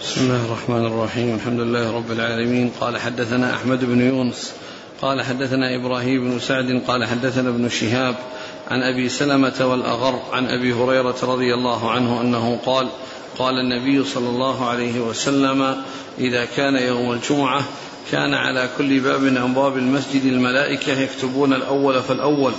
[0.00, 1.34] بسم الله الرحمن الرحيم.
[1.34, 2.72] الحمد لله رب العالمين.
[2.80, 4.52] قال حدثنا أحمد بن يونس.
[5.02, 6.82] قال حدثنا إبراهيم بن سعد.
[6.88, 8.14] قال حدثنا ابن شهاب
[8.70, 12.88] عن أبي سلمة والأغر عن أبي هريرة رضي الله عنه أنه قال
[13.38, 15.82] قال النبي صلى الله عليه وسلم
[16.18, 17.64] إذا كان يوم الجمعة
[18.12, 22.52] كان على كل باب من أبواب المسجد الملائكة يكتبون الأول فالأول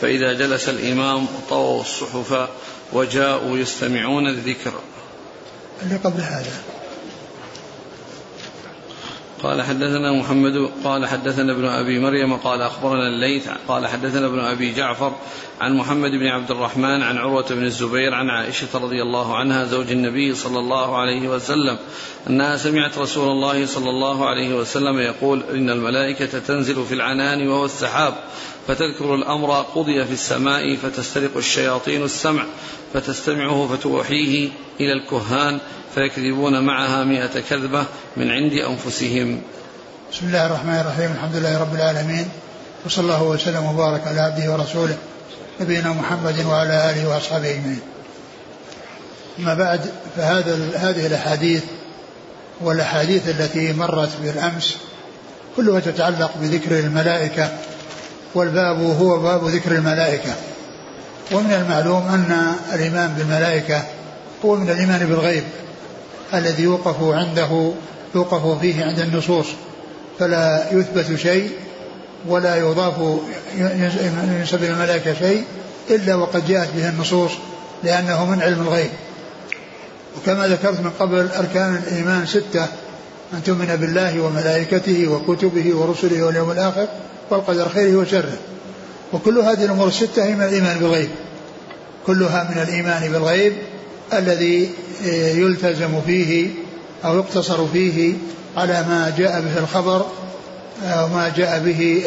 [0.00, 2.48] فإذا جلس الإمام طووا الصحف
[2.92, 4.72] وجاءوا يستمعون الذكر.
[5.82, 6.75] اللي قبل هذا.
[9.42, 14.72] قال حدثنا محمد قال حدثنا ابن أبي مريم قال أخبرنا الليث قال حدثنا ابن أبي
[14.72, 15.12] جعفر
[15.60, 19.90] عن محمد بن عبد الرحمن عن عروة بن الزبير عن عائشة رضي الله عنها زوج
[19.90, 21.78] النبي صلى الله عليه وسلم
[22.30, 27.64] أنها سمعت رسول الله صلى الله عليه وسلم يقول إن الملائكة تنزل في العنان وهو
[27.64, 28.14] السحاب
[28.66, 32.44] فتذكر الأمر قضي في السماء فتسترق الشياطين السمع
[32.94, 34.48] فتستمعه فتوحيه
[34.80, 35.58] إلى الكهان
[35.96, 37.84] فيكذبون معها مئة كذبة
[38.16, 39.40] من عند أنفسهم.
[40.12, 41.12] بسم الله الرحمن الرحيم.
[41.12, 42.28] الحمد لله رب العالمين.
[42.86, 44.96] وصلى الله وسلم وبارك على عبده ورسوله
[45.60, 47.80] نبينا محمد وعلى آله وأصحابه أجمعين.
[49.38, 49.80] أما بعد
[50.16, 51.62] فهذا هذه الأحاديث
[52.60, 54.76] والأحاديث التي مرت بالأمس
[55.56, 57.52] كلها تتعلق بذكر الملائكة
[58.34, 60.34] والباب هو باب ذكر الملائكة.
[61.32, 63.84] ومن المعلوم أن الإيمان بالملائكة
[64.44, 65.44] هو من الإيمان بالغيب.
[66.34, 67.72] الذي يوقف عنده
[68.14, 69.46] يوقف فيه عند النصوص.
[70.18, 71.50] فلا يثبت شيء
[72.28, 72.94] ولا يضاف
[73.58, 75.44] ينسب إلى الملائكة شيء
[75.90, 77.30] إلا وقد جاءت به النصوص
[77.84, 78.90] لأنه من علم الغيب.
[80.16, 82.66] وكما ذكرت من قبل أركان الإيمان ستة
[83.32, 86.86] أن تؤمن بالله وملائكته وكتبه ورسله واليوم الآخر
[87.30, 88.36] والقدر خيره وشره.
[89.12, 91.08] وكل هذه الأمور الستة هي من الإيمان بالغيب.
[92.06, 93.52] كلها من الإيمان بالغيب
[94.12, 94.70] الذي
[95.04, 96.48] يلتزم فيه
[97.04, 98.14] أو يقتصر فيه
[98.56, 100.06] على ما جاء به الخبر
[100.84, 102.02] أو ما جاء به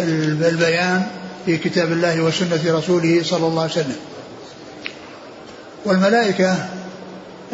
[0.48, 1.04] البيان
[1.45, 3.95] في كتاب الله وسنة رسوله صلى الله عليه وسلم.
[5.86, 6.55] والملائكة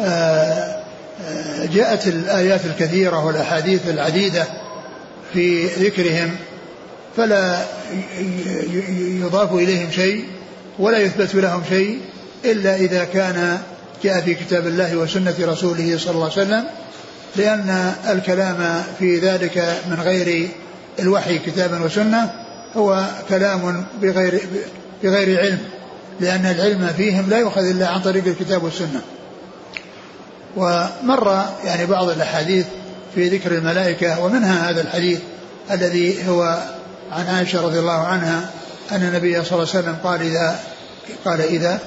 [0.00, 0.82] آه،
[1.24, 4.44] آه، جاءت الآيات الكثيرة والأحاديث العديدة
[5.32, 6.30] في ذكرهم
[7.16, 7.64] فلا
[8.98, 10.24] يضاف إليهم شيء
[10.78, 11.98] ولا يثبت لهم شيء
[12.44, 13.58] إلا إذا كان
[14.02, 16.64] جاء في كتاب الله وسنة رسوله صلى الله عليه وسلم
[17.36, 19.58] لأن الكلام في ذلك
[19.90, 20.48] من غير
[20.98, 22.32] الوحي كتابا وسنة
[22.76, 24.40] هو كلام بغير
[25.02, 25.58] بغير علم
[26.20, 29.00] لأن العلم فيهم لا يؤخذ إلا عن طريق الكتاب والسنة.
[30.56, 32.66] ومر يعني بعض الأحاديث
[33.14, 35.18] في ذكر الملائكة ومنها هذا الحديث
[35.70, 36.62] الذي هو
[37.12, 38.50] عن عائشة رضي الله عنها
[38.92, 40.60] أن النبي صلى الله عليه وسلم قال إذا
[41.24, 41.80] قال إذا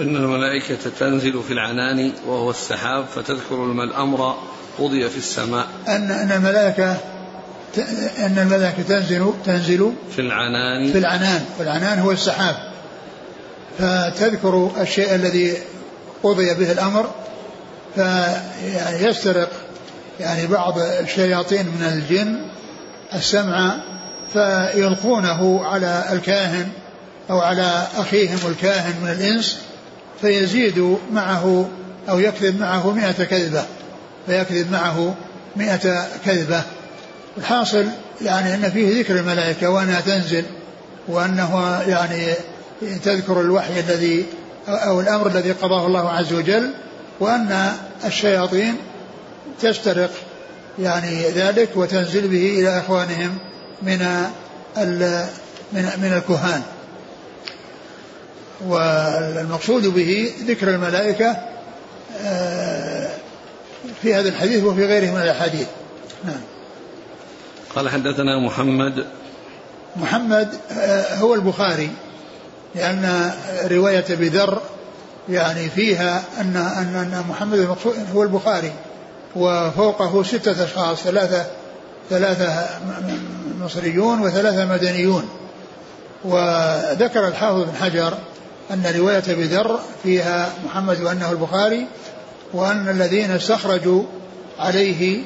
[0.00, 4.36] إن الملائكة تنزل في العنان وهو السحاب فتذكر الأمر
[4.78, 5.66] قضي في السماء.
[5.88, 6.96] أن أن الملائكة
[8.18, 10.92] أن الملائكة تنزل تنزل في العنان.
[10.92, 11.44] في العنان.
[11.58, 12.56] والعنان هو السحاب.
[13.78, 15.56] فتذكر الشيء الذي
[16.22, 17.10] قضي به الأمر.
[17.94, 19.50] فيسترق
[20.20, 22.40] يعني بعض الشياطين من الجن
[23.14, 23.76] السمع
[24.32, 26.68] فيلقونه على الكاهن
[27.30, 29.69] أو على أخيهم الكاهن من الإنس.
[30.20, 31.68] فيزيد معه
[32.08, 33.64] أو يكذب معه مئة كذبة
[34.26, 35.14] فيكذب معه
[35.56, 36.62] مئة كذبة.
[37.38, 37.86] الحاصل
[38.22, 40.44] يعني أن فيه ذكر الملائكة وأنها تنزل
[41.08, 42.26] وأنه يعني
[43.04, 44.26] تذكر الوحي الذي
[44.68, 46.70] أو الأمر الذي قضاه الله عز وجل
[47.20, 47.72] وأن
[48.04, 48.76] الشياطين
[49.62, 50.10] تسترق
[50.78, 53.38] يعني ذلك وتنزل به إلى إخوانهم
[53.82, 53.98] من
[55.72, 56.62] من من الكهان.
[58.66, 61.36] والمقصود به ذكر الملائكة
[62.24, 63.10] آه،
[64.02, 65.66] في هذا الحديث وفي غيره من الأحاديث.
[66.24, 66.40] نعم.
[67.74, 69.06] قال حدثنا محمد.
[69.96, 71.90] محمد آه، هو البخاري
[72.74, 73.32] لأن
[73.70, 74.60] رواية بذر
[75.28, 78.72] يعني فيها أن أن أن محمد المقصود هو البخاري
[79.36, 81.46] وفوقه ستة أشخاص ثلاثة
[82.10, 82.68] ثلاثة
[83.60, 85.28] مصريون وثلاثة مدنيون.
[86.24, 88.14] وذكر الحافظ بن حجر
[88.72, 91.86] أن رواية بذر فيها محمد وأنه البخاري
[92.52, 94.02] وأن الذين استخرجوا
[94.58, 95.22] عليه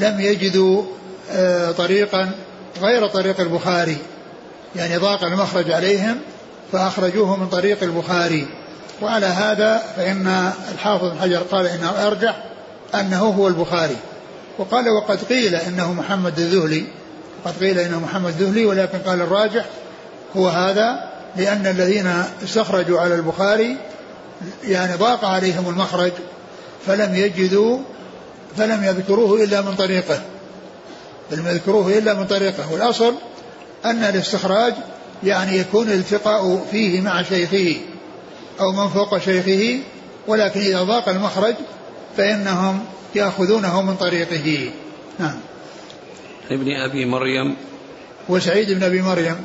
[0.00, 0.82] لم يجدوا
[1.30, 2.30] آه، طريقا
[2.82, 3.96] غير طريق البخاري.
[4.76, 6.18] يعني ضاق المخرج عليهم
[6.72, 8.46] فأخرجوه من طريق البخاري.
[9.02, 12.44] وعلى هذا فإن الحافظ بن حجر قال إنه أرجح
[12.94, 13.96] أنه هو البخاري.
[14.58, 16.84] وقال وقد قيل إنه محمد الذهلي
[17.44, 19.64] قد قيل إنه محمد الذهلي ولكن قال الراجح
[20.36, 21.09] هو هذا.
[21.36, 23.76] لأن الذين استخرجوا على البخاري
[24.64, 26.12] يعني ضاق عليهم المخرج
[26.86, 27.78] فلم يجدوا
[28.56, 30.22] فلم يذكروه إلا من طريقه.
[31.30, 32.72] فلم يذكروه إلا من طريقه.
[32.72, 33.14] والأصل
[33.84, 34.74] أن الاستخراج
[35.24, 37.80] يعني يكون الالتقاء فيه مع شيخه
[38.60, 39.78] أو من فوق شيخه
[40.26, 41.54] ولكن إذا ضاق المخرج
[42.16, 42.84] فإنهم
[43.14, 44.70] يأخذونه من طريقه.
[45.18, 45.40] نعم.
[46.50, 47.56] ابن أبي مريم.
[48.28, 49.36] وسعيد بن أبي مريم.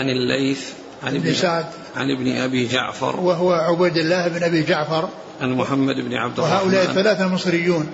[0.00, 0.70] عن الليث.
[1.02, 1.64] عن ابن سعد
[1.96, 3.20] عن ابن أبي جعفر.
[3.20, 5.08] وهو عبيد الله بن أبي جعفر.
[5.40, 6.56] عن محمد بن عبد الرحمن.
[6.56, 7.86] وهؤلاء الثلاثة مصريون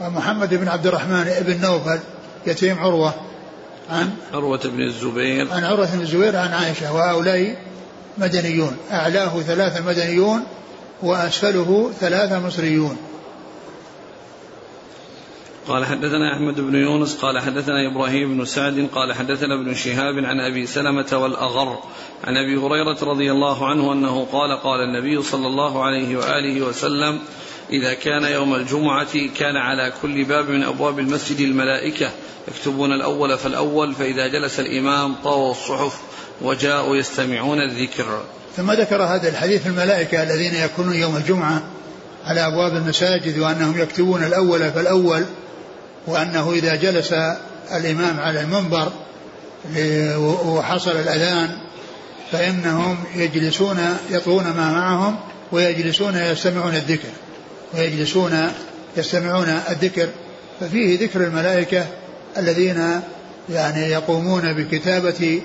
[0.00, 1.98] ومحمد بن عبد الرحمن بن نوفل
[2.46, 3.14] يتيم عروة.
[3.90, 5.52] عن؟ عروة بن الزبير.
[5.52, 6.92] عن عروة بن الزبير عن عائشة.
[6.92, 7.56] وهؤلاء
[8.18, 8.76] مدنيون.
[8.92, 10.40] أعلاه ثلاثة مدنيون
[11.02, 12.96] وأسفله ثلاثة مصريون.
[15.68, 20.40] قال حدثنا أحمد بن يونس قال حدثنا إبراهيم بن سعد قال حدثنا ابن شهاب عن
[20.40, 21.78] أبي سلمة والأغر
[22.24, 27.18] عن أبي هريرة رضي الله عنه أنه قال قال النبي صلى الله عليه وآله وسلم
[27.70, 32.10] إذا كان يوم الجمعة كان على كل باب من أبواب المسجد الملائكة
[32.48, 36.00] يكتبون الأول فالأول فإذا جلس الإمام طووا الصحف
[36.42, 38.22] وجاءوا يستمعون الذكر.
[38.56, 41.62] ثم ذكر هذا الحديث الملائكة الذين يكونون يوم الجمعة
[42.24, 45.24] على أبواب المساجد وأنهم يكتبون الأول فالأول
[46.06, 47.12] وأنه إذا جلس
[47.72, 48.92] الإمام على المنبر
[50.46, 51.48] وحصل الأذان
[52.32, 53.78] فإنهم يجلسون
[54.10, 55.16] يطوون ما معهم
[55.52, 57.08] ويجلسون يستمعون الذكر
[57.74, 58.48] ويجلسون
[58.96, 60.08] يستمعون الذكر.
[60.60, 61.86] ففيه ذكر الملائكة
[62.36, 63.00] الذين
[63.48, 65.40] يعني يقومون بكتابة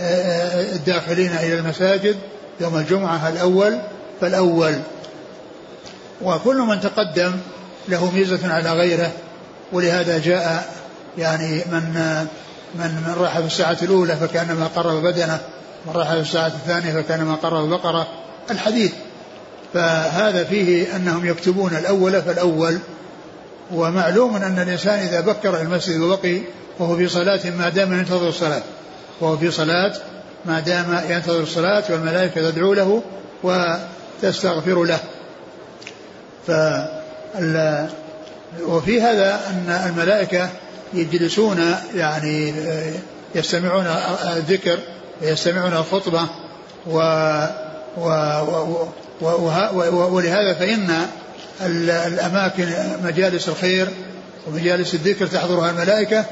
[0.00, 2.16] آه، آه، الداخلين إلى المساجد
[2.60, 3.78] يوم الجمعة الأول
[4.20, 4.74] فالأول.
[6.22, 7.32] وكل من تقدم
[7.88, 9.12] له ميزة على غيره
[9.72, 10.74] ولهذا جاء
[11.18, 11.82] يعني من
[12.74, 15.38] من من راح في الساعة الأولى فكأنما قرب بدنه
[15.86, 18.06] من راح في الساعة الثانية فكأنما قرب بقرة.
[18.50, 18.92] الحديث
[19.74, 22.78] فهذا فيه أنهم يكتبون الأول فالأول
[23.72, 26.40] ومعلوم أن الإنسان إذا بكر المسجد وبقي
[26.78, 28.62] وهو في صلاة ما دام ينتظر الصلاة
[29.20, 29.94] وهو في صلاة
[30.44, 33.02] ما دام ينتظر الصلاة والملائكة تدعو له
[33.42, 34.98] وتستغفر له.
[36.46, 37.88] فال
[38.62, 40.48] وفي هذا أن الملائكة
[40.94, 42.54] يجلسون يعني
[43.34, 43.86] يستمعون
[44.36, 44.78] الذكر
[45.22, 46.26] ويستمعون الخطبة
[46.86, 46.98] و
[47.96, 48.08] و
[49.74, 51.06] و ولهذا فإن
[52.06, 52.68] الأماكن
[53.04, 53.88] مجالس الخير
[54.46, 56.24] ومجالس الذكر تحضرها الملائكة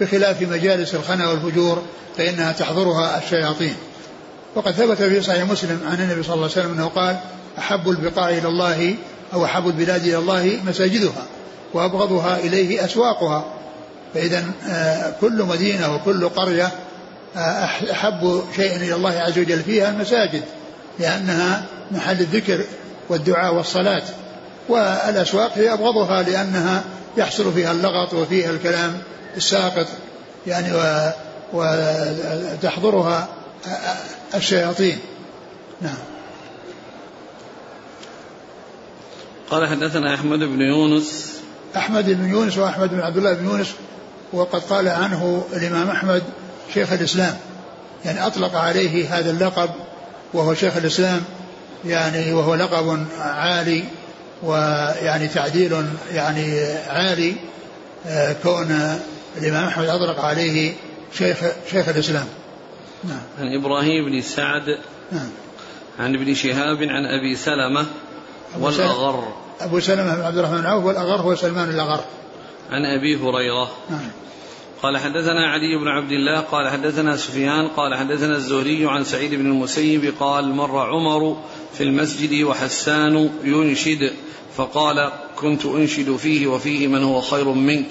[0.00, 1.82] بخلاف مجالس الخنا والفجور
[2.16, 3.74] فإنها تحضرها الشياطين.
[4.54, 7.16] وقد ثبت في صحيح مسلم عن النبي صلى الله عليه وسلم أنه قال
[7.58, 8.94] أحب البقاع إلى الله
[9.32, 11.26] أو أحب البلاد إلى الله مساجدها.
[11.74, 13.44] وأبغضها إليه أسواقها.
[14.14, 16.70] فإذا آه، كل مدينة وكل قرية
[17.36, 20.42] آه، أحب شيء إلى الله عز وجل فيها المساجد
[20.98, 22.64] لأنها محل الذكر
[23.08, 24.02] والدعاء والصلاة.
[24.68, 26.82] والأسواق هي أبغضها لأنها
[27.16, 28.98] يحصل فيها اللغط وفيها الكلام
[29.36, 29.86] الساقط
[30.46, 30.72] يعني
[31.52, 33.28] وتحضرها
[34.34, 34.98] الشياطين.
[35.80, 35.94] نعم.
[39.50, 41.39] قال حدثنا أحمد بن يونس
[41.76, 43.74] أحمد بن يونس وأحمد بن عبد الله بن يونس
[44.32, 46.22] وقد قال عنه الإمام أحمد
[46.74, 47.36] شيخ الإسلام.
[48.04, 49.70] يعني أطلق عليه هذا اللقب
[50.34, 51.22] وهو شيخ الإسلام
[51.84, 53.84] يعني وهو لقب عالي
[54.42, 57.34] ويعني تعديل يعني عالي
[58.06, 58.98] آه، كون
[59.36, 60.74] الإمام أحمد أطلق عليه
[61.18, 61.38] شيخ
[61.70, 62.26] شيخ الإسلام.
[63.04, 63.20] نعم.
[63.38, 64.78] عن إبراهيم بن سعد
[65.12, 65.30] نعم.
[65.98, 67.86] عن ابن شهاب عن أبي سلمة
[68.58, 69.32] والأغر.
[69.60, 72.00] أبو سلمة بن عبد الرحمن بن عوف والأغر هو سلمان الأغر.
[72.70, 73.70] عن أبي هريرة.
[73.90, 74.10] نعم.
[74.82, 79.46] قال حدثنا علي بن عبد الله قال حدثنا سفيان قال حدثنا الزهري عن سعيد بن
[79.46, 81.36] المسيب قال مر عمر
[81.72, 84.12] في المسجد وحسان ينشد
[84.56, 87.88] فقال كنت أنشد فيه وفيه من هو خير منك.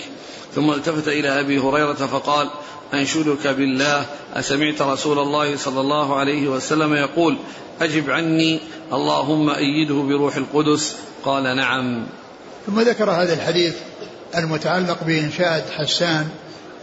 [0.55, 2.49] ثم التفت إلى أبي هريرة فقال
[2.93, 4.05] أنشدك بالله.
[4.33, 7.37] أسمعت رسول الله صلى الله عليه وسلم يقول
[7.81, 8.59] أجب عني
[8.93, 10.95] اللهم أيده بروح القدس.
[11.25, 12.05] قال نعم.
[12.67, 13.73] ثم ذكر هذا الحديث
[14.37, 16.27] المتعلق بإنشاد حسان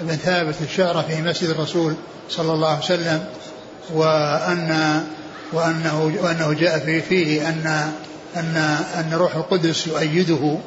[0.00, 1.94] بن ثابت الشعر في مسجد الرسول
[2.30, 3.24] صلى الله عليه وسلم
[3.94, 5.02] وأن
[5.52, 7.92] وأنه وأنه جاء في فيه أن
[8.36, 8.56] أن
[8.94, 10.58] أن روح القدس يؤيده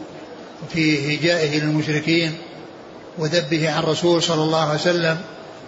[0.74, 2.34] في هجائه للمشركين.
[3.18, 5.18] وذبه عن الرسول صلى الله عليه وسلم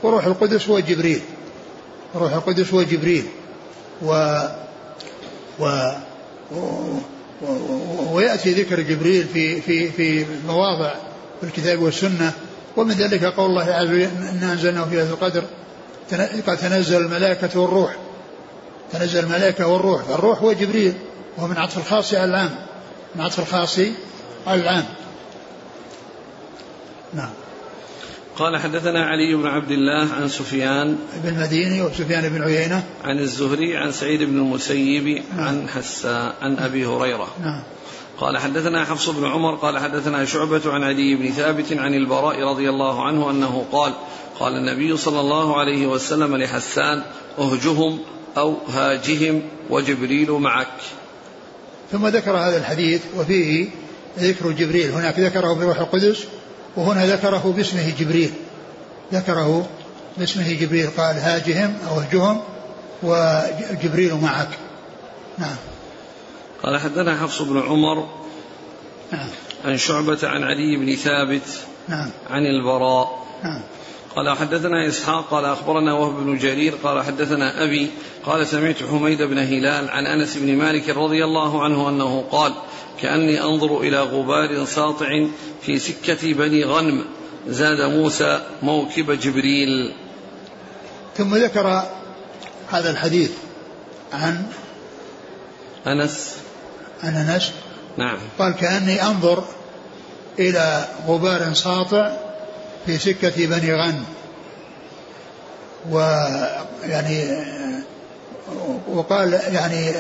[0.04, 1.22] وروح القدس هو جبريل.
[2.16, 3.26] روح القدس هو جبريل.
[4.02, 4.40] و
[5.60, 5.92] و
[8.12, 10.94] ويأتي ذكر جبريل في في في مواضع
[11.40, 12.34] في الكتاب والسنة.
[12.78, 15.44] ومن ذلك قول الله عز وجل إنا أنزلناه في ليلة القدر.
[16.48, 17.96] قد تنزل الملائكة والروح.
[18.92, 20.04] تنزل الملائكة والروح.
[20.04, 20.94] فالروح هو جبريل.
[21.38, 22.50] وهو من عطف الخاص على العام.
[23.16, 23.80] من عطف الخاص
[24.48, 24.86] على العام.
[27.14, 27.30] نعم.
[28.38, 32.84] قال حدثنا علي بن عبد الله عن سفيان بن مديني وسفيان بن عيينة.
[33.04, 35.48] عن الزهري عن سعيد بن المسيب نعم.
[35.48, 37.28] عن حسان عن أبي هريرة.
[37.44, 37.64] نعم.
[38.18, 42.70] قال حدثنا حفص بن عمر قال حدثنا شعبة عن علي بن ثابت عن البراء رضي
[42.70, 43.94] الله عنه أنه قال
[44.40, 47.04] قال النبي صلى الله عليه وسلم لحسان
[47.40, 48.00] اهجهم
[48.38, 50.68] أو هاجهم وجبريل معك.
[51.92, 53.70] ثم ذكر هذا الحديث وفيه
[54.20, 54.92] ذكر جبريل.
[54.92, 56.26] هناك ذكره بروح القدس.
[56.76, 58.34] وهنا ذكره باسمه جبريل.
[59.14, 59.68] ذكره
[60.18, 62.42] باسمه جبريل قال هاجهم أو اهجهم
[63.04, 64.50] وجبريل معك.
[65.38, 65.56] نعم.
[66.64, 68.08] قال حدثنا حفص بن عمر
[69.12, 69.28] نعم.
[69.66, 71.48] عن شعبة عن علي بن ثابت
[71.88, 72.10] نعم.
[72.30, 73.26] عن البراء.
[73.44, 73.62] نعم.
[74.16, 77.90] قال حدثنا إسحاق قال أخبرنا وهب بن جرير قال حدثنا أبي
[78.26, 82.54] قال سمعت حميد بن هلال عن أنس بن مالك رضي الله عنه أنه قال
[83.02, 85.28] كأني أنظر إلى غبار ساطع
[85.62, 87.06] في سكة بني غنم
[87.48, 89.94] زاد موسى موكب جبريل.
[91.18, 91.84] ثم ذكر
[92.72, 93.32] هذا الحديث
[94.14, 94.46] عن
[95.88, 96.36] أنس.
[97.04, 97.52] عن أنس.
[97.98, 98.18] نعم.
[98.40, 99.44] قال كأني أنظر
[100.40, 102.12] إلى غبار ساطع
[102.86, 104.06] في سكة بني غنم.
[105.90, 107.46] ويعني
[108.88, 109.92] وقال يعني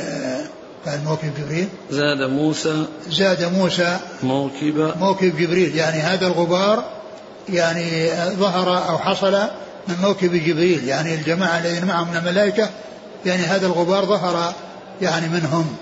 [0.87, 1.67] موكب جبريل.
[1.91, 4.93] زاد موسى زاد موسى موكب.
[4.99, 5.75] موكب جبريل.
[5.75, 6.83] يعني هذا الغبار
[7.49, 9.33] يعني ظهر أو حصل
[9.87, 10.87] من موكب جبريل.
[10.87, 12.69] يعني الجماعة الذين معهم من الملائكة
[13.25, 14.53] يعني هذا الغبار ظهر
[15.01, 15.75] يعني منهم.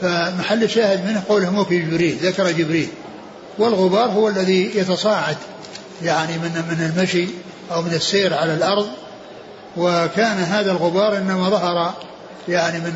[0.00, 2.88] فمحل الشاهد منه قوله موكب جبريل ذكر جبريل.
[3.58, 5.36] والغبار هو الذي يتصاعد
[6.02, 7.28] يعني من من المشي
[7.72, 8.88] أو من السير على الأرض.
[9.76, 11.94] وكان هذا الغبار إنما ظهر
[12.48, 12.94] يعني من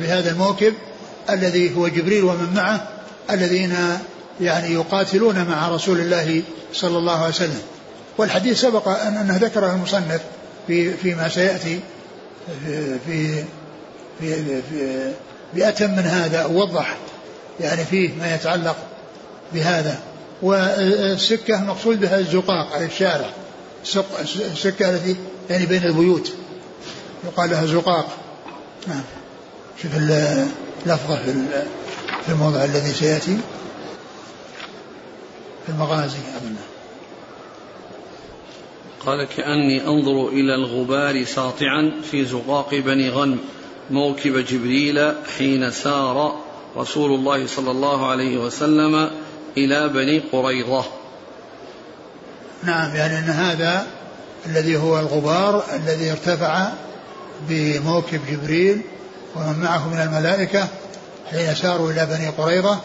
[0.00, 0.74] بهذا الموكب
[1.30, 2.88] الذي هو جبريل ومن معه
[3.30, 3.76] الذين
[4.40, 7.62] يعني يقاتلون مع رسول الله صلى الله عليه وسلم.
[8.18, 10.20] والحديث سبق أن أنه ذكره المصنف
[10.66, 11.80] في فيما سيأتي
[12.64, 13.44] في في
[14.20, 15.12] في, في
[15.54, 16.96] بأتم من هذا ووضح
[17.60, 18.76] يعني فيه ما يتعلق
[19.54, 19.98] بهذا.
[20.42, 23.30] والسكة المقصود بها الزقاق على الشارع.
[24.52, 25.16] السكة التي
[25.50, 26.32] يعني بين البيوت.
[27.24, 28.08] يقال لها زقاق.
[28.86, 29.02] نعم.
[29.82, 31.16] شوف اللفظة
[32.26, 33.38] في الموضع الذي سيأتي.
[35.66, 36.18] في المغازي.
[36.36, 36.56] أظن
[39.06, 43.38] قال كأني أنظر إلى الغبار ساطعا في زقاق بني غنم.
[43.90, 46.40] موكب جبريل حين سار
[46.76, 49.10] رسول الله صلى الله عليه وسلم
[49.56, 50.84] إلى بني قريظة.
[52.62, 53.86] نعم يعني أن هذا
[54.46, 56.72] الذي هو الغبار الذي ارتفع
[57.48, 58.80] بموكب جبريل
[59.36, 60.68] ومن معه من الملائكة
[61.30, 62.80] حين ساروا إلى بني قريظة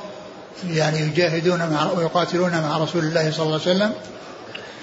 [0.69, 3.93] يعني يجاهدون مع ويقاتلون مع رسول الله صلى الله عليه وسلم.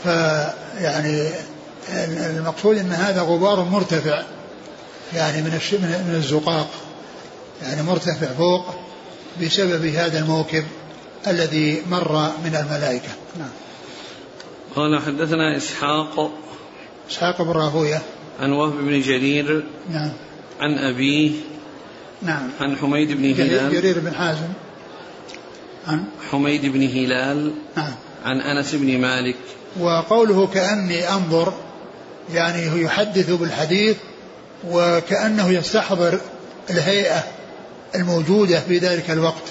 [0.02, 1.30] فيعني
[2.38, 4.22] المقصود إن هذا غبار مرتفع
[5.14, 5.50] يعني من
[6.08, 6.68] من الزقاق
[7.62, 8.64] يعني مرتفع فوق
[9.42, 10.64] بسبب هذا الموكب
[11.26, 13.08] الذي مر من الملائكة.
[13.38, 13.50] نعم.
[14.76, 16.30] قال حدثنا إسحاق.
[17.10, 18.02] إسحاق بن راهوية.
[18.40, 20.12] عن وهب بن جرير نعم.
[20.60, 21.32] عن أبيه
[22.22, 22.48] نعم.
[22.60, 23.72] عن حميد بن هلال.
[23.72, 24.48] جرير بن حازم.
[25.88, 27.52] عن؟ حميد بن هلال.
[27.76, 27.92] نعم.
[28.24, 29.36] عن أنس بن مالك.
[29.80, 31.52] وقوله كأني أنظر
[32.34, 33.96] يعني يحدث بالحديث
[34.70, 36.20] وكأنه يستحضر
[36.70, 37.24] الهيئة
[37.94, 39.44] الموجودة في ذلك الوقت.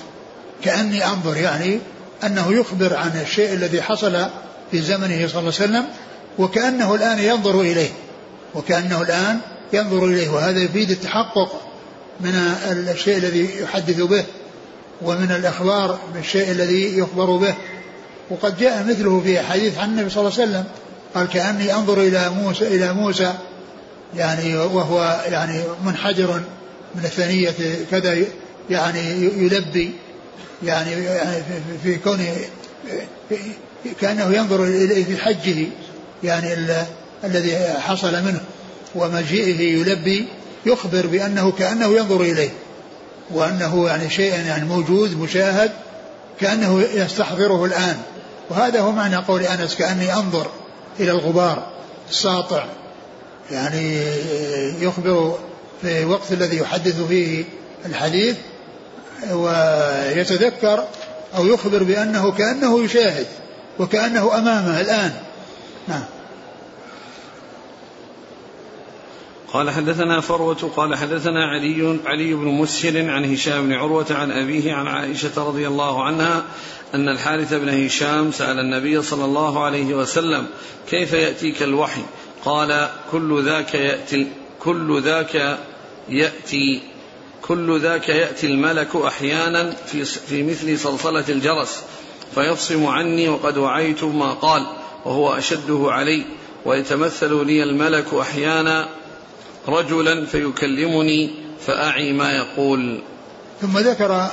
[0.64, 1.80] كأني أنظر يعني
[2.24, 4.26] أنه يخبر عن الشيء الذي حصل
[4.72, 5.86] في زمنه صلى الله عليه وسلم
[6.38, 7.90] وكأنه الآن ينظر إليه.
[8.56, 9.40] وكأنه الآن
[9.74, 11.62] ينظر إليه وهذا يفيد التحقق
[12.20, 12.36] من
[12.90, 14.24] الشيء الذي يحدث به
[15.02, 17.56] ومن الإخبار بالشيء الذي يخبر به.
[18.30, 20.64] وقد جاء مثله في حديث عن النبي صلى الله عليه وسلم
[21.16, 23.34] قال كأني أنظر إلى موسى إلى موسى
[24.16, 26.42] يعني وهو يعني منحدر
[26.96, 27.56] من الثنية
[27.92, 28.18] كذا
[28.70, 29.92] يعني يلبي
[30.64, 30.96] يعني
[31.84, 32.36] في كونه
[34.02, 35.68] كأنه ينظر إليه في حجه
[36.24, 36.54] يعني
[37.24, 38.42] الذي حصل منه
[38.96, 40.28] ومجيئه يلبي
[40.66, 42.50] يخبر بأنه كأنه ينظر إليه
[43.32, 45.72] وأنه يعني شيء يعني موجود مشاهد
[46.40, 47.98] كأنه يستحضره الآن.
[48.50, 50.48] وهذا هو معنى قول أنس كأني أنظر
[51.00, 51.68] إلى الغبار
[52.10, 52.66] الساطع
[53.52, 54.02] يعني
[54.80, 55.40] يخبر
[55.82, 57.44] في الوقت الذي يحدث فيه
[57.86, 58.36] الحديث
[59.32, 60.88] ويتذكر
[61.36, 63.28] أو يخبر بأنه كأنه يشاهد
[63.80, 65.12] وكأنه أمامه الآن.
[65.88, 66.04] نعم.
[69.54, 74.74] قال حدثنا فروة قال حدثنا علي علي بن مسهر عن هشام بن عروة عن أبيه
[74.74, 76.44] عن عائشة رضي الله عنها
[76.96, 80.48] أن الحارث بن هشام سأل النبي صلى الله عليه وسلم
[80.90, 82.02] كيف يأتيك الوحي؟
[82.46, 84.28] قال كل ذاك يأتي
[84.60, 85.60] كل ذاك
[86.10, 86.82] يأتي
[87.42, 91.84] كل ذاك يأتي الملك أحيانا في, في مثل صلصلة الجرس
[92.36, 94.66] فيفصم عني وقد وعيت ما قال
[95.06, 96.26] وهو أشده علي
[96.66, 98.90] ويتمثل لي الملك أحيانا
[99.68, 101.32] رجلا فيكلمني
[101.66, 103.02] فأعي ما يقول.
[103.62, 104.28] ثم ذكر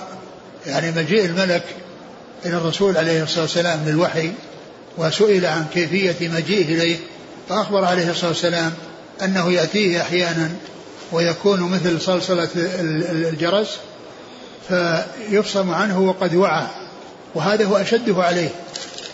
[0.67, 1.65] يعني مجيء الملك
[2.47, 4.33] إلى الرسول عليه الصلاة والسلام للوحي
[4.99, 6.97] وسئل عن كيفية مجيئه إليه
[7.49, 8.73] فأخبر عليه الصلاة والسلام
[9.23, 10.51] أنه يأتيه أحيانا
[11.13, 13.79] ويكون مثل صلصلة الجرس
[14.69, 16.67] فيفصم عنه وقد وعى
[17.35, 18.49] وهذا هو أشده عليه.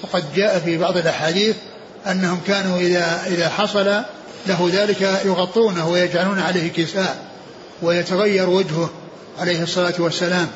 [0.02, 1.56] وقد جاء في بعض الأحاديث
[2.06, 4.02] أنهم كانوا إذا إذا حصل
[4.46, 7.16] له ذلك يغطونه ويجعلون عليه كساء
[7.82, 8.90] ويتغير وجهه
[9.38, 10.48] عليه الصلاة والسلام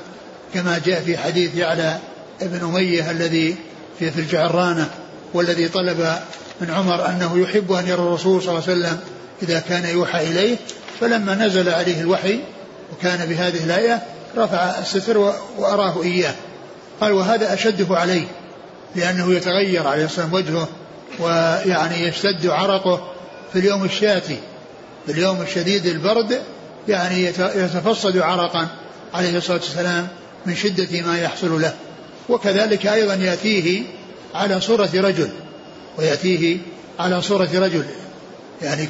[0.54, 1.98] كما جاء في حديث يعلى
[2.42, 3.56] ابن أمية الذي
[3.98, 4.90] في في الجعرانة
[5.34, 6.18] والذي طلب
[6.60, 9.00] من عمر أنه يحب أن يرى الرسول صلى الله عليه وسلم
[9.42, 10.56] إذا كان يوحى إليه
[11.00, 12.40] فلما نزل عليه الوحي
[12.92, 14.02] وكان بهذه الآية
[14.36, 16.34] رفع الستر وأراه إياه.
[17.00, 18.24] قال وهذا أشده عليه
[18.96, 20.68] لأنه يتغير عليه الصلاة والسلام وجهه
[21.20, 23.12] ويعني يشتد عرقه
[23.52, 24.38] في اليوم الشاتي
[25.06, 26.40] في اليوم الشديد البرد
[26.88, 28.68] يعني يتفصد عرقا
[29.14, 30.08] عليه الصلاة والسلام
[30.46, 31.74] من شدة ما يحصل له.
[32.28, 33.82] وكذلك أيضا يأتيه
[34.34, 35.30] على صورة رجل
[35.98, 36.58] ويأتيه
[36.98, 37.84] على صورة رجل
[38.62, 38.86] يعني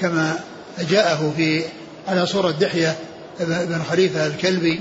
[0.00, 0.40] كما
[0.90, 1.64] جاءه في
[2.08, 2.96] على صورة دحية
[3.40, 4.80] بن خليفة الكلبي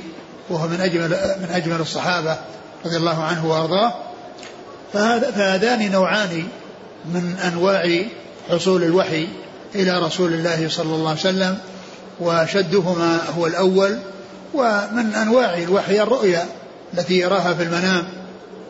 [0.49, 1.09] وهو من أجمل
[1.41, 2.37] من أجمل الصحابة
[2.85, 3.93] رضي الله عنه وأرضاه.
[4.93, 6.47] فهذان نوعان
[7.05, 8.03] من أنواع
[8.49, 9.27] حصول الوحي
[9.75, 11.57] إلى رسول الله صلى الله عليه وسلم
[12.19, 13.97] وشدهما هو الأول
[14.53, 16.45] ومن أنواع الوحي الرؤيا
[16.93, 18.07] التي يراها في المنام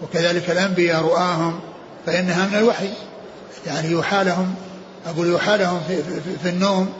[0.03, 1.59] وكذلك الأنبياء رؤاهم
[2.05, 2.89] فإنها من الوحي.
[3.67, 4.55] يعني يوحى لهم
[5.07, 6.93] أقول يوحى لهم في, في, في النوم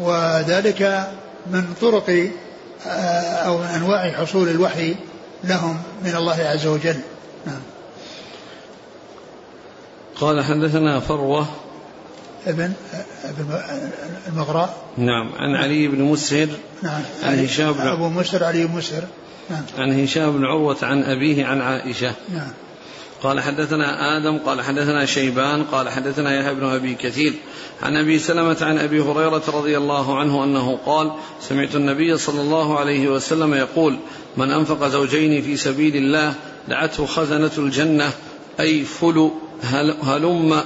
[0.00, 1.08] وذلك
[1.46, 2.30] من طرق
[2.86, 2.90] آه،
[3.46, 4.94] أو من أنواع حصول الوحي
[5.44, 7.00] لهم من الله عز وجل.
[7.46, 7.60] نعم.
[10.20, 11.46] قال حدثنا فروة
[12.48, 12.72] ابن
[14.28, 14.76] المغراء.
[14.98, 16.48] نعم عن علي بن مسهر
[16.82, 17.02] نعم.
[17.22, 19.02] عن هشام بن أبو مسهر علي بن مسهر.
[19.50, 19.62] نعم.
[19.78, 22.12] عن هشام بن عروة عن أبيه عن عائشة.
[22.32, 22.50] نعم.
[23.22, 27.32] قال حدثنا آدم قال حدثنا شيبان قال حدثنا يحيى بن أبي كثير.
[27.82, 32.78] عن أبي سلمة عن أبي هريرة رضي الله عنه أنه قال سمعت النبي صلى الله
[32.78, 33.98] عليه وسلم يقول
[34.36, 36.34] من أنفق زوجين في سبيل الله
[36.68, 38.10] دعته خزنة الجنة
[38.60, 39.30] أي فل
[40.02, 40.62] هلم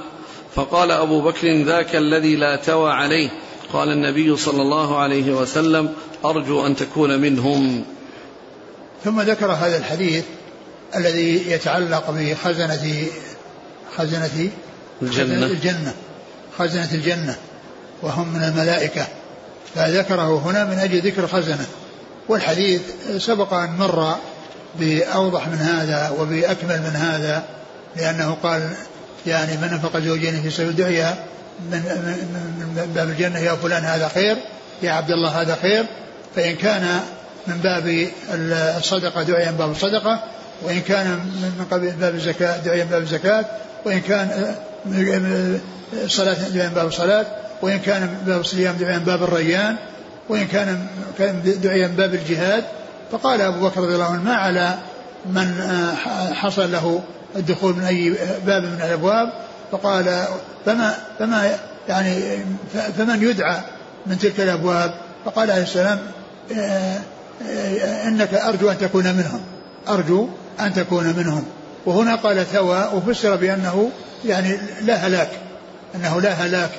[0.55, 3.29] فقال أبو بكر ذاك الذي لا توى عليه.
[3.73, 5.93] قال النبي صلى الله عليه وسلم
[6.25, 7.85] أرجو أن تكون منهم.
[9.03, 10.23] ثم ذكر هذا الحديث
[10.95, 13.07] الذي يتعلق بخزنة
[13.97, 14.49] خزنة
[15.01, 15.45] الجنة.
[15.45, 15.93] الجنة.
[16.57, 17.35] خزنة الجنة.
[18.01, 19.07] وهم من الملائكة.
[19.75, 21.65] فذكره هنا من أجل ذكر خزنة.
[22.29, 22.81] والحديث
[23.17, 24.15] سبق أن مر
[24.79, 27.43] بأوضح من هذا وبأكمل من هذا
[27.95, 28.73] لأنه قال
[29.27, 31.15] يعني من أنفق زوجين في سبيل دعيا
[31.71, 31.79] من,
[32.75, 34.37] من باب الجنة يا فلان هذا خير
[34.83, 35.85] يا عبد الله هذا خير.
[36.35, 36.99] فإن كان
[37.47, 38.07] من باب
[38.77, 40.23] الصدقة دعي من باب الصدقة
[40.61, 41.07] وإن كان
[41.59, 43.45] من قبل باب الزكاة دعي من باب الزكاة
[43.85, 44.55] وإن كان
[45.93, 47.25] الصلاة دعي من باب الصلاة
[47.61, 49.75] وإن كان من باب الصيام دعي من باب الريان
[50.29, 50.87] وإن كان
[51.45, 52.63] دعي من باب الجهاد.
[53.11, 54.77] فقال أبو بكر رضي الله عنه ما على
[55.25, 55.61] من
[56.33, 57.01] حصل له
[57.35, 58.15] الدخول من أي
[58.45, 59.33] باب من الأبواب
[59.71, 60.25] فقال
[60.65, 61.57] فما فما
[61.89, 62.37] يعني
[62.97, 63.61] فمن يدعى
[64.05, 64.93] من تلك الأبواب؟
[65.25, 65.99] فقال عليه السلام
[66.55, 66.99] آه،
[67.49, 69.41] آه، إنك أرجو أن تكون منهم
[69.87, 70.27] أرجو
[70.59, 71.45] أن تكون منهم.
[71.85, 73.89] وهنا قال ثوى وفسر بأنه
[74.25, 75.29] يعني لا هلاك
[75.95, 76.71] أنه لا هلاك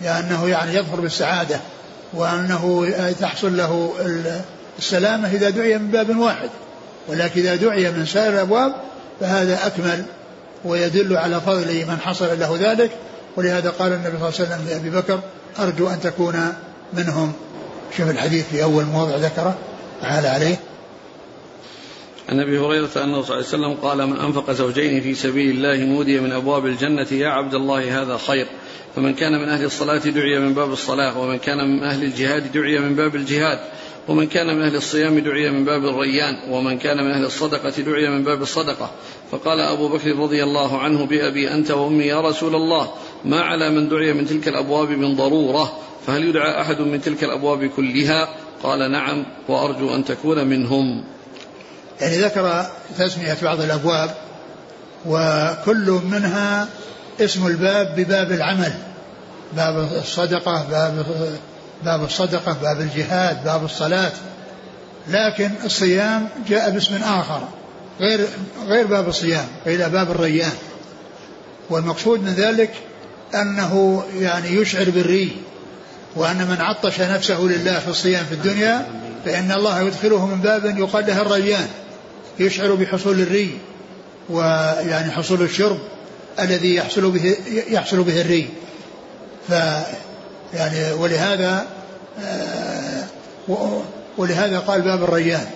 [0.00, 1.60] لأنه يعني يظفر بالسعادة
[2.14, 2.88] وأنه
[3.20, 3.92] تحصل له
[4.78, 6.50] السلامة إذا دعي من باب واحد.
[7.08, 8.74] ولكن إذا دعي من سائر الأبواب
[9.20, 10.04] فهذا أكمل
[10.64, 12.90] ويدل على فضل من حصل له ذلك.
[13.36, 15.20] ولهذا قال النبي صلى الله عليه وسلم لأبي بكر
[15.58, 16.52] أرجو أن تكون
[16.92, 17.32] منهم.
[17.96, 19.58] شوف الحديث في أول موضع ذكره
[20.02, 20.56] تعالى عليه.
[22.28, 25.76] عن أبي هريرة انه صلى الله عليه وسلم قال من أنفق زوجين في سبيل الله
[25.76, 28.46] نودي من أبواب الجنة يا عبد الله هذا خير.
[28.96, 32.78] فمن كان من أهل الصلاة دعي من باب الصلاة ومن كان من أهل الجهاد دعي
[32.78, 33.58] من باب الجهاد.
[34.08, 38.08] ومن كان من أهل الصيام دعي من باب الريان ومن كان من أهل الصدقة دعي
[38.08, 38.90] من باب الصدقة.
[39.30, 42.90] فقال أبو بكر رضي الله عنه بأبي أنت وأمي يا رسول الله
[43.24, 45.72] ما على من دعي من تلك الأبواب من ضرورة؟
[46.06, 48.28] فهل يدعى أحد من تلك الأبواب كلها؟
[48.62, 51.04] قال نعم وأرجو أن تكون منهم.
[52.00, 52.66] يعني ذكر
[52.98, 54.14] تسمية بعض الأبواب
[55.06, 56.68] وكل منها
[57.20, 58.72] اسم الباب بباب العمل
[59.56, 61.06] باب الصدقة باب
[61.84, 64.12] باب الصدقة باب الجهاد باب الصلاة.
[65.08, 67.48] لكن الصيام جاء باسم آخر
[68.00, 68.28] غير
[68.66, 70.52] غير باب الصيام إلى باب الريان.
[71.70, 72.70] والمقصود من ذلك
[73.34, 75.36] أنه يعني يشعر بالري
[76.16, 78.86] وأن من عطش نفسه لله في الصيام في الدنيا
[79.24, 81.68] فإن الله يدخله من باب يقال له الريان
[82.38, 83.58] يشعر بحصول الري
[84.30, 85.78] ويعني حصول الشرب
[86.40, 87.36] الذي يحصل به
[87.68, 88.48] يحصل به الري
[90.54, 91.66] يعني ولهذا
[92.24, 93.04] آه،
[94.18, 95.46] ولهذا قال باب الريان.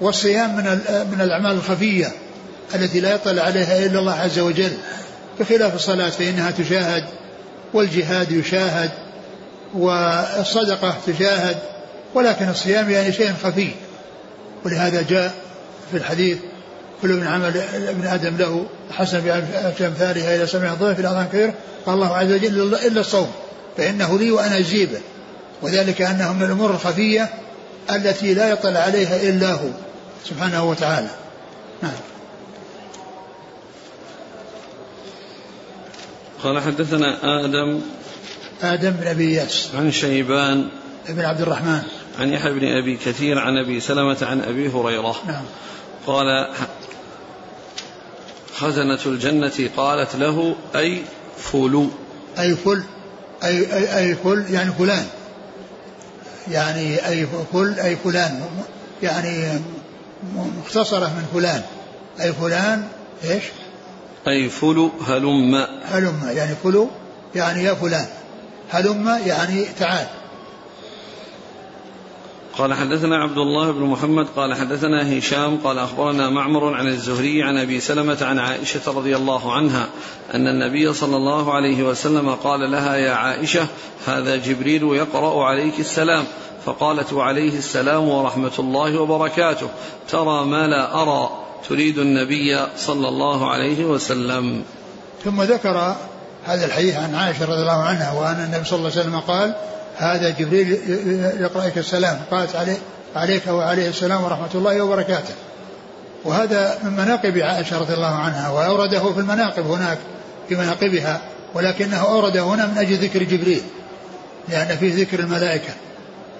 [0.00, 0.64] والصيام من
[1.12, 2.12] من الأعمال الخفية
[2.74, 4.72] التي لا يطلع عليها إلا الله عز وجل
[5.40, 7.04] بخلاف الصلاة فإنها تشاهد
[7.74, 8.90] والجهاد يشاهد
[9.74, 11.56] والصدقة تشاهد
[12.14, 13.70] ولكن الصيام يعني شيء خفي.
[14.64, 15.34] ولهذا جاء
[15.90, 16.38] في الحديث
[17.02, 19.20] كل من عمل ابن آدم له حسن
[19.80, 21.52] بأمثالها إلى سمع ضيف إلى اذان كثير
[21.86, 23.32] قال الله عز وجل إلا الصوم.
[23.76, 25.00] فإنه لي وأنا اجزي به
[25.62, 27.34] وذلك انه من الأمور الخفية
[27.90, 29.68] التي لا يطلع عليها إلا هو
[30.24, 31.10] سبحانه وتعالى.
[31.82, 31.92] نعم.
[36.42, 37.80] قال حدثنا آدم
[38.62, 39.70] آدم بن أبي ياس.
[39.74, 40.68] عن شيبان
[41.08, 41.82] بن عبد الرحمن.
[42.20, 45.16] عن يحيى بن أبي كثير عن أبي سلمة عن أبي هريرة.
[45.26, 45.44] نعم.
[46.06, 46.48] قال
[48.54, 51.02] خزنة الجنة قالت له أي
[51.38, 51.88] فلو.
[52.38, 52.82] أي فل.
[53.44, 55.06] أي, أي, أي فل يعني فلان.
[56.50, 58.40] يعني أي فل أي فلان.
[59.02, 59.60] يعني
[60.34, 61.62] مختصرة من فلان.
[62.20, 62.88] أي فلان
[63.24, 63.42] إيش؟
[64.28, 65.66] أي فلو هلم.
[65.84, 66.88] هلم يعني فلو
[67.34, 68.06] يعني يا فلان.
[68.70, 70.06] هلم يعني تعال.
[72.58, 77.58] قال حدثنا عبد الله بن محمد قال حدثنا هشام قال أخبرنا معمر عن الزهري عن
[77.58, 79.86] أبي سلمة عن عائشة رضي الله عنها
[80.34, 83.66] أن النبي صلى الله عليه وسلم قال لها يا عائشة
[84.06, 86.24] هذا جبريل يقرأ عليك السلام.
[86.66, 89.68] فقالت وعليه السلام ورحمة الله وبركاته.
[90.08, 91.30] ترى ما لا أرى
[91.68, 94.62] تريد النبي صلى الله عليه وسلم.
[95.24, 95.96] ثم ذكر
[96.44, 99.54] هذا الحديث عن عائشة رضي الله عنها وأن النبي صلى الله عليه وسلم قال
[99.96, 100.78] هذا جبريل
[101.40, 102.76] يقرأ لك السلام قالت عليه
[103.16, 105.34] عليك وعليه السلام ورحمة الله وبركاته.
[106.24, 109.98] وهذا من مناقب عائشة رضي الله عنها وأورده في المناقب هناك
[110.48, 111.20] في مناقبها
[111.54, 113.62] ولكنه أورده هنا من أجل ذكر جبريل
[114.48, 115.72] لأن فيه ذكر الملائكة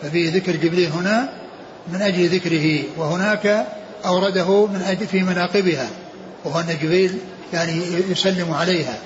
[0.03, 1.29] ففيه ذكر جبريل هنا
[1.89, 3.67] من أجل ذكره وهناك
[4.07, 5.89] أورده من أجل في مناقبها
[6.45, 7.19] وهو أن جبريل
[7.53, 8.99] يعني يسلم عليها.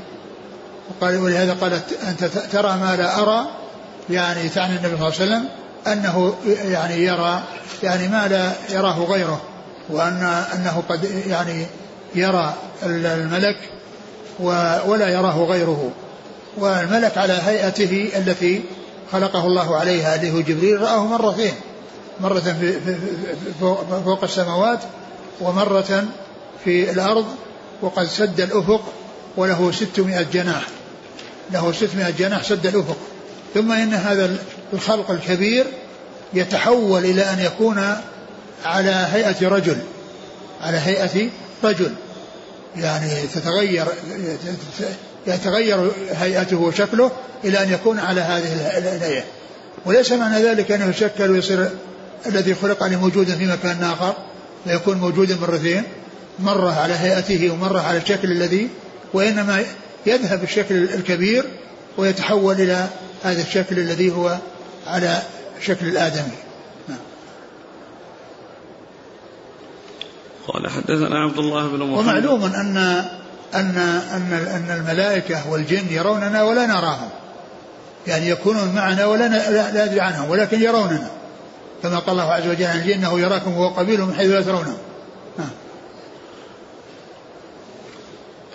[0.90, 3.46] وقال ولهذا قالت أنت ترى ما لا أرى
[4.10, 5.48] يعني تعني النبي صلى الله عليه وسلم
[5.86, 7.42] أنه يعني يرى
[7.82, 9.40] يعني ما لا يراه غيره
[9.88, 10.22] وأن
[10.54, 11.66] أنه قد يعني
[12.14, 13.56] يرى الملك
[14.86, 15.90] ولا يراه غيره.
[16.58, 18.62] والملك على هيئته التي
[19.12, 21.52] خلقه الله عليها اللي هو جبريل رآه مرتين
[22.20, 22.80] مرة في
[24.04, 24.78] فوق السماوات
[25.40, 26.04] ومرة
[26.64, 27.26] في الأرض
[27.82, 28.80] وقد سد الأفق
[29.36, 30.62] وله ستمائة جناح.
[31.52, 32.96] له ستمائة جناح سد الأفق.
[33.54, 34.36] ثم إن هذا
[34.72, 35.66] الخلق الكبير
[36.34, 37.96] يتحول إلى أن يكون
[38.64, 39.78] على هيئة رجل
[40.62, 41.28] على هيئة
[41.64, 41.92] رجل.
[42.76, 43.86] يعني تتغير
[45.26, 47.10] يتغير هيئته وشكله
[47.44, 49.24] إلى أن يكون على هذه الهيئة.
[49.86, 51.70] وليس معنى ذلك أنه يشكل ويصير
[52.26, 54.14] الذي خلق لموجودا في مكان آخر
[54.64, 55.82] فيكون موجودا مرتين
[56.38, 58.68] مرة على هيئته ومرة على الشكل الذي
[59.14, 59.64] وإنما
[60.06, 61.44] يذهب الشكل الكبير
[61.96, 62.86] ويتحول إلى
[63.22, 64.38] هذا الشكل الذي هو
[64.86, 65.22] على
[65.60, 66.38] شكل الآدمي.
[66.88, 66.98] نعم.
[70.48, 71.98] قال حدثنا عبد الله بن محمد.
[71.98, 72.76] ومعلوم أن
[73.54, 73.78] أن
[74.12, 77.08] أن أن الملائكة والجن يروننا ولا نراهم.
[78.06, 81.10] يعني يكونون معنا ولا لا ندري عنهم ولكن يروننا.
[81.82, 84.78] كما قال الله عز وجل عن الجن إنه يراكم هو قبيله من حيث لا ترونه.
[85.38, 85.50] نعم.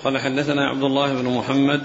[0.03, 1.81] قال حدثنا عبد الله بن محمد.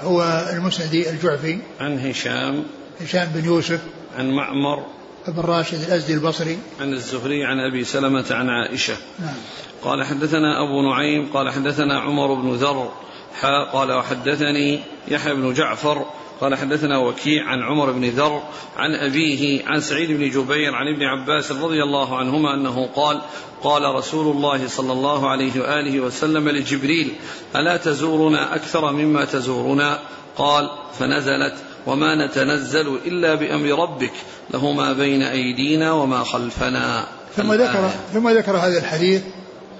[0.00, 1.58] هو المسندي الجعفي.
[1.80, 2.64] عن هشام.
[3.00, 3.80] هشام بن يوسف.
[4.18, 4.86] عن معمر.
[5.28, 6.58] بن راشد الأزدي البصري.
[6.80, 8.96] عن الزهري عن أبي سلمة عن عائشة.
[9.18, 9.34] نعم.
[9.82, 12.92] قال حدثنا أبو نعيم قال حدثنا عمر بن ذر
[13.40, 16.06] حا قال وحدثني يحيى بن جعفر
[16.40, 18.42] قال حدثنا وكيع عن عمر بن ذر
[18.76, 23.20] عن أبيه عن سعيد بن جبير عن ابن عباس رضي الله عنهما أنه قال
[23.62, 27.12] قال رسول الله صلى الله عليه وآله وسلم لجبريل
[27.56, 29.98] ألا تزورنا أكثر مما تزورنا؟
[30.36, 31.54] قال فنزلت
[31.86, 34.12] وما نتنزل إلا بأمر ربك
[34.54, 37.06] له ما بين أيدينا وما خلفنا.
[37.36, 39.22] ثم ذكر ثم ذكر هذا الحديث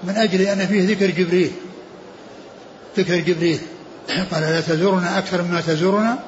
[0.04, 1.50] من أجل أن فيه ذكر جبريل.
[2.98, 3.58] ذكر جبريل.
[4.32, 6.18] قال لا تزورنا أكثر مما تزورنا؟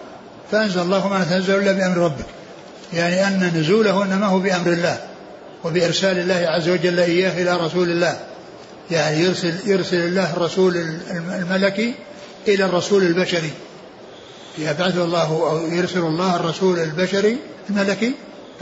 [0.53, 2.27] فأنزل الله ما نتنزل إلا بأمر ربك.
[2.93, 5.01] يعني أن نزوله إنما هو بأمر الله
[5.65, 8.21] وبإرسال الله عز وجل إياه إلى رسول الله.
[8.91, 10.77] يعني يرسل يرسل الله الرسول
[11.41, 11.95] الملكي
[12.49, 13.51] إلى الرسول البشري.
[14.59, 17.37] يبعث الله أو يرسل الله الرسول البشري
[17.71, 18.13] الملكي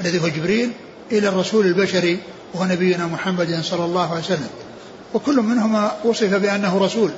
[0.00, 0.72] الذي هو جبريل
[1.12, 2.18] إلى الرسول البشري
[2.54, 4.50] وهو نبينا محمد صلى الله عليه وسلم.
[5.14, 7.10] وكل منهما وصف بأنه رسول.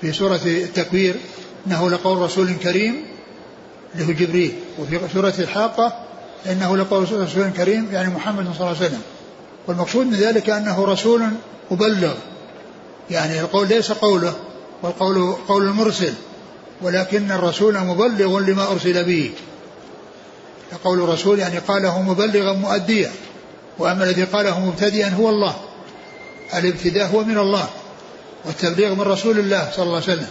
[0.00, 1.14] في سورة التكوير
[1.66, 3.11] إنه لقول رسول كريم
[3.94, 5.92] اللي هو جبريل وفي سورة الحاقة
[6.46, 9.02] إنه لقول رسول كريم يعني محمد صلى الله عليه وسلم.
[9.66, 11.22] والمقصود من ذلك أنه رسول
[11.70, 12.14] مبلغ.
[13.10, 14.34] يعني القول ليس قوله
[14.82, 16.14] والقول قول المرسل
[16.82, 19.30] ولكن الرسول مبلغ لما أرسل به.
[20.84, 23.12] قول الرسول يعني قاله مبلغا مؤديا
[23.78, 25.56] وأما الذي قاله مبتدئا هو الله.
[26.54, 27.68] الابتداء هو من الله
[28.44, 30.28] والتبليغ من رسول الله صلى الله عليه وسلم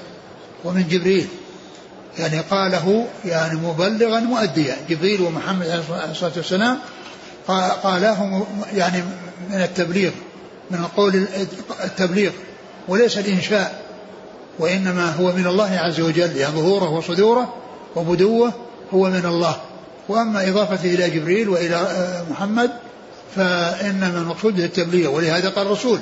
[0.64, 1.28] ومن جبريل.
[2.20, 4.76] يعني قاله يعني مبلغا مؤديا.
[4.90, 6.80] جبريل ومحمد عليه الصلاة والسلام
[7.84, 9.04] قالاه يعني
[9.50, 10.12] من التبليغ
[10.72, 11.26] من القول
[11.84, 12.32] التبليغ
[12.88, 13.82] وليس الإنشاء
[14.60, 17.54] وإنما هو من الله عز وجل يعني ظهوره وصدوره
[17.96, 18.54] وبدوه
[18.94, 19.56] هو من الله.
[20.10, 21.88] وأما إضافته إلى جبريل وإلى
[22.32, 22.72] محمد
[23.36, 26.00] فإنما المقصود التبليغ ولهذا قال الرسول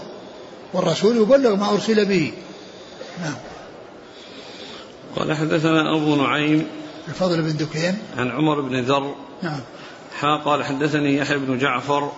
[0.73, 2.31] والرسول يبلغ ما أرسل به.
[3.23, 3.33] نعم.
[5.15, 6.67] قال حدثنا أبو نعيم
[7.07, 7.97] الفضل بن دكين.
[8.17, 9.15] عن عمر بن ذر.
[9.43, 9.59] نعم.
[10.19, 12.11] حا قال حدثني يحيى بن جعفر.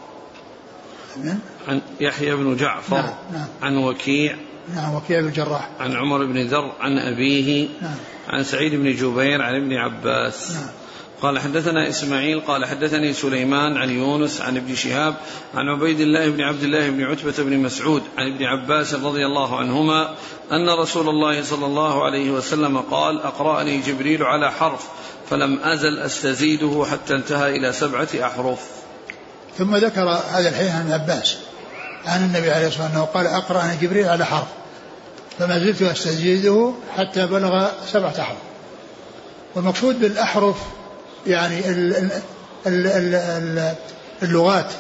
[1.18, 2.96] من؟ عن يحيى بن جعفر.
[2.96, 3.48] نعم نعم.
[3.62, 4.36] عن وكيع.
[4.76, 5.70] نعم وكيع بن الجراح.
[5.80, 7.68] عن عمر بن ذر عن أبيه.
[7.82, 7.96] نعم.
[8.30, 10.52] عن سعيد بن جبير عن ابن عباس.
[10.52, 10.81] نعم.
[11.22, 15.16] قال حدثنا إسماعيل قال حدثني سليمان عن يونس عن ابن شهاب
[15.56, 19.60] عن عبيد الله بن عبد الله بن عتبة بن مسعود عن ابن عباس رضي الله
[19.60, 20.16] عنهما
[20.52, 24.88] أن رسول الله صلى الله عليه وسلم قال أقرأني جبريل على حرف
[25.30, 28.60] فلم أزل أستزيده حتى انتهى إلى سبعة أحرف.
[29.58, 31.38] ثم ذكر هذا الحديث عن عباس
[32.06, 34.48] عن النبي عليه الصلاة والسلام قال أقرأني جبريل على حرف
[35.40, 38.38] فما زلت أستزيده حتى بلغ سبعة أحرف.
[39.56, 40.56] والمقصود بالأحرف
[41.28, 41.62] يعني
[44.24, 44.72] اللغات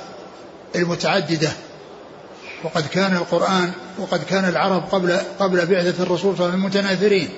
[0.75, 1.51] المتعددة.
[2.63, 7.29] وقد كان القرآن وقد كان العرب قبل قبل بعثة الرسول صلى الله عليه وسلم متناثرين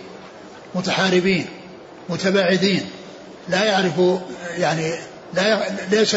[0.75, 1.45] متحاربين
[2.09, 2.85] متباعدين.
[3.49, 3.93] لا يعرف
[4.57, 4.93] يعني
[5.33, 5.59] لا
[5.91, 6.15] ليس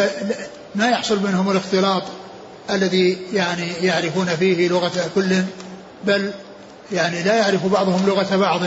[0.75, 2.03] ما يحصل بينهم الاختلاط
[2.70, 5.42] الذي يعني يعرفون فيه لغة كل
[6.05, 6.31] بل
[6.92, 8.61] يعني لا يعرف بعضهم لغة بعض.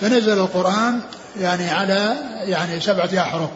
[0.00, 1.00] فنزل القرآن
[1.40, 3.48] يعني على يعني سبعة أحرف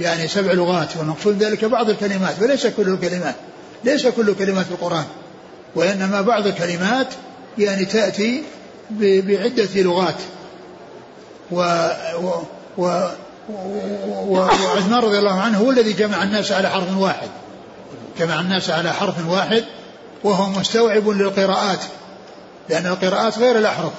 [0.00, 3.34] يعني سبع لغات والمقصود ذلك بعض الكلمات وليس كل الكلمات
[3.84, 5.04] ليس كل كلمات القرآن
[5.74, 7.06] وإنما بعض الكلمات
[7.58, 8.42] يعني تأتي
[9.00, 10.14] بعدة لغات.
[11.50, 11.88] و,
[12.20, 12.30] و,
[12.78, 13.00] و
[14.28, 17.28] وعثمان رضي الله عنه هو الذي جمع الناس على حرف واحد.
[18.18, 19.64] جمع الناس على حرف واحد
[20.24, 21.78] وهو مستوعب للقراءات
[22.68, 23.92] لأن القراءات غير الأحرف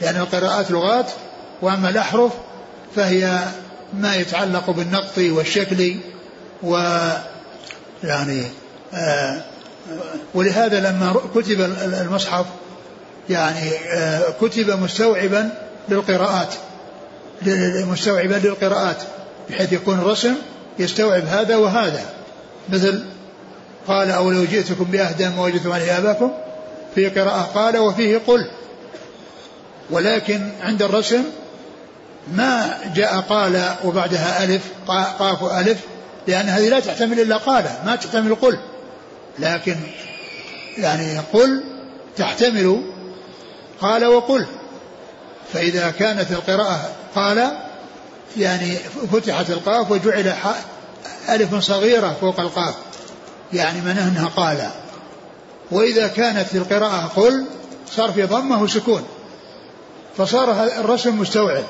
[0.00, 1.06] لأن القراءات لغات
[1.62, 2.32] وأما الأحرف
[2.96, 3.38] فهي
[3.94, 5.96] ما يتعلق بالنقط والشكل
[6.62, 6.76] و
[8.04, 8.42] يعني
[8.94, 9.42] آه
[10.34, 11.60] ولهذا لما كتب
[12.00, 12.46] المصحف
[13.30, 15.50] يعني آه كتب مستوعبا
[15.88, 16.54] للقراءات
[17.90, 19.02] مستوعبا للقراءات
[19.50, 20.34] بحيث يكون الرسم
[20.78, 22.04] يستوعب هذا وهذا.
[22.68, 23.04] مثل
[23.88, 26.32] قال أو لو جئتكم بأهدى ما وجدتم عليه آباكم
[26.94, 27.42] في قراءة.
[27.54, 28.50] قال وفيه قل.
[29.90, 31.24] ولكن عند الرسم
[32.28, 35.78] ما جاء قال وبعدها ألف قاف ألف
[36.26, 38.58] لأن هذه لا تحتمل إلا قال ما تحتمل قل.
[39.38, 39.76] لكن
[40.78, 41.64] يعني قل
[42.16, 42.82] تحتمل
[43.80, 44.46] قال وقل.
[45.52, 47.58] فإذا كانت القراءة قال
[48.36, 48.76] يعني
[49.12, 50.34] فتحت القاف وجعل
[51.28, 52.74] ألف صغيرة فوق القاف
[53.52, 54.70] يعني معناه أنها قال.
[55.70, 57.44] وإذا كانت القراءة قل
[57.90, 59.04] صار في ضمة وسكون
[60.16, 61.64] فصار الرسم مستوعب.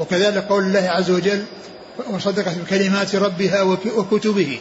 [0.00, 1.44] وكذلك قول الله عز وجل
[2.10, 3.62] وصدقت بكلمات ربها
[3.96, 4.60] وكتبه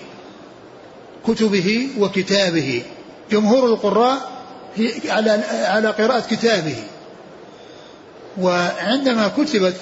[1.28, 2.84] كتبه وكتابه.
[3.32, 4.18] جمهور القراء
[5.10, 6.76] على على قراءة كتابه.
[8.38, 9.76] وعندما كتبت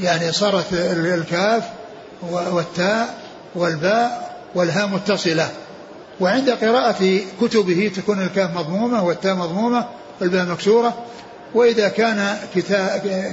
[0.00, 1.64] يعني صارت الكاف
[2.30, 3.18] والتاء
[3.54, 5.50] والباء والهاء متصلة.
[6.20, 9.86] وعند قراءة كتبه تكون الكاف مضمومة والتاء مضمومة
[10.20, 11.04] والباء مكسورة.
[11.54, 12.38] وإذا كان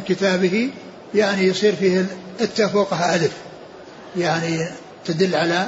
[0.08, 0.70] كتابه
[1.16, 2.06] يعني يصير فيه
[2.42, 3.32] التاء فوقها ألف
[4.18, 4.68] يعني
[5.06, 5.68] تدل على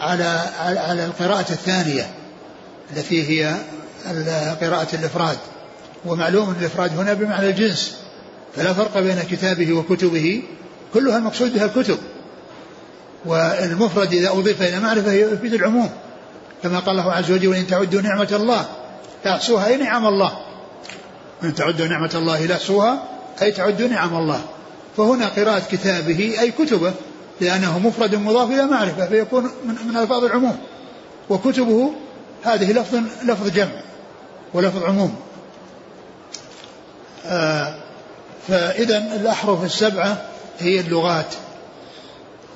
[0.00, 2.10] على على القراءة الثانية
[2.96, 3.56] التي هي
[4.60, 5.38] قراءة الإفراد.
[6.04, 7.96] ومعلوم الإفراد هنا بمعنى الجنس
[8.56, 10.42] فلا فرق بين كتابه وكتبه
[10.94, 11.98] كلها المقصود بها الكتب.
[13.24, 15.90] والمفرد إذا أضيف إلى معرفة يفيد العموم
[16.62, 18.66] كما قال الله عز وجل وإن تعدوا نعمة الله
[19.24, 20.38] تحصوها أي نعم الله
[21.42, 23.02] وإن تعدوا نعمة الله لا تحصوها
[23.42, 24.40] أي تعدوا نعم الله.
[24.96, 26.92] فهنا قراءة كتابه أي كتبه
[27.40, 30.58] لأنه مفرد مضاف إلى معرفة فيكون من, من ألفاظ العموم.
[31.30, 31.92] وكتبه
[32.42, 33.80] هذه لفظ لفظ جمع
[34.54, 35.14] ولفظ عموم.
[37.26, 37.74] آه
[38.48, 40.22] فإذا الأحرف السبعة
[40.58, 41.34] هي اللغات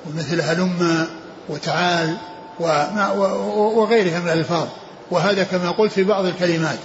[0.07, 1.07] ومثل هلم
[1.49, 2.17] وتعال
[2.59, 4.67] وغيرها من الألفاظ.
[5.11, 6.79] وهذا كما قلت في بعض الكلمات.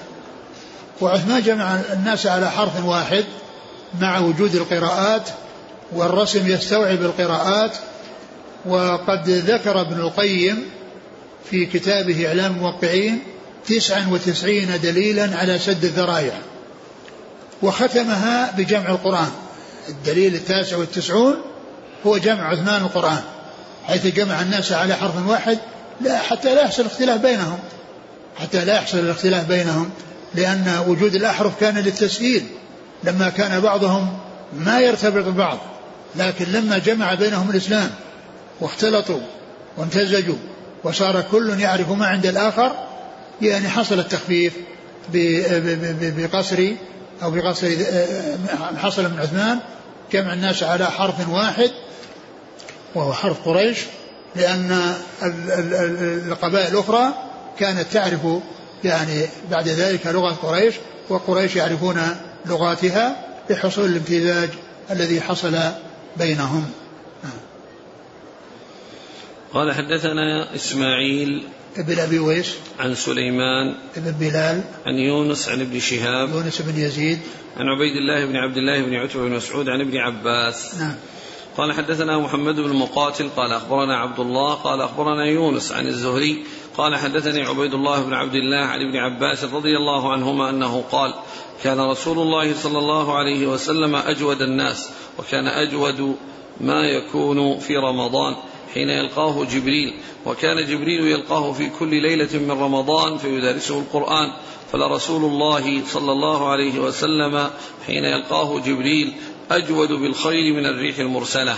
[1.00, 3.24] وعثمان جمع الناس على حرف واحد
[4.00, 5.28] مع وجود القراءات
[5.92, 7.76] والرسم يستوعب القراءات
[8.66, 10.64] وقد ذكر ابن القيم
[11.50, 13.22] في كتابه إعلام الموقعين
[13.66, 16.38] تسعا وتسعين دليلا على سد الذرائع
[17.62, 19.30] وختمها بجمع القرآن.
[19.88, 21.36] الدليل التاسع والتسعون
[22.06, 23.22] هو جمع عثمان القرآن
[23.84, 25.58] حيث جمع الناس على حرف واحد
[26.00, 27.58] لا حتى لا يحصل اختلاف بينهم
[28.36, 29.90] حتى لا يحصل الاختلاف بينهم
[30.34, 32.46] لأن وجود الأحرف كان للتسهيل
[33.04, 34.18] لما كان بعضهم
[34.52, 35.58] ما يرتبط ببعض.
[36.18, 37.90] لكن لما جمع بينهم الإسلام
[38.60, 39.20] واختلطوا
[39.76, 40.36] وامتزجوا
[40.84, 42.72] وصار كل يعرف ما عند الآخر
[43.42, 44.52] يعني حصل التخفيف
[46.16, 46.72] بقصر
[47.22, 47.68] أو بقصر
[48.76, 49.58] حصل من عثمان
[50.12, 51.70] جمع الناس على حرف واحد
[52.94, 53.78] وهو حرف قريش
[54.36, 54.94] لأن
[56.28, 57.14] القبائل الأخرى
[57.58, 58.20] كانت تعرف
[58.84, 60.74] يعني بعد ذلك لغة قريش
[61.08, 63.16] وقريش يعرفون لغاتها
[63.50, 64.48] لحصول الامتزاج
[64.90, 65.58] الذي حصل
[66.18, 66.70] بينهم.
[69.54, 71.42] قال حدثنا إسماعيل
[71.76, 77.18] ابن أبي ويس عن سليمان ابن بلال عن يونس عن ابن شهاب يونس بن يزيد
[77.56, 80.74] عن عبيد الله بن عبد الله بن عتبة بن مسعود عن ابن عباس.
[80.80, 80.94] نعم.
[81.56, 86.44] قال حدثنا محمد بن مقاتل قال أخبرنا عبد الله قال أخبرنا يونس عن الزهري
[86.76, 91.14] قال حدثني عبيد الله بن عبد الله عن ابن عباس رضي الله عنهما أنه قال
[91.62, 96.16] كان رسول الله صلى الله عليه وسلم أجود الناس وكان أجود
[96.60, 98.36] ما يكون في رمضان
[98.74, 99.94] حين يلقاه جبريل.
[100.26, 104.32] وكان جبريل يلقاه في كل ليلة من رمضان فيدارسه القرآن.
[104.72, 107.50] فلرسول الله صلى الله عليه وسلم
[107.86, 109.12] حين يلقاه جبريل
[109.50, 111.56] أجود بالخير من الريح المرسلة.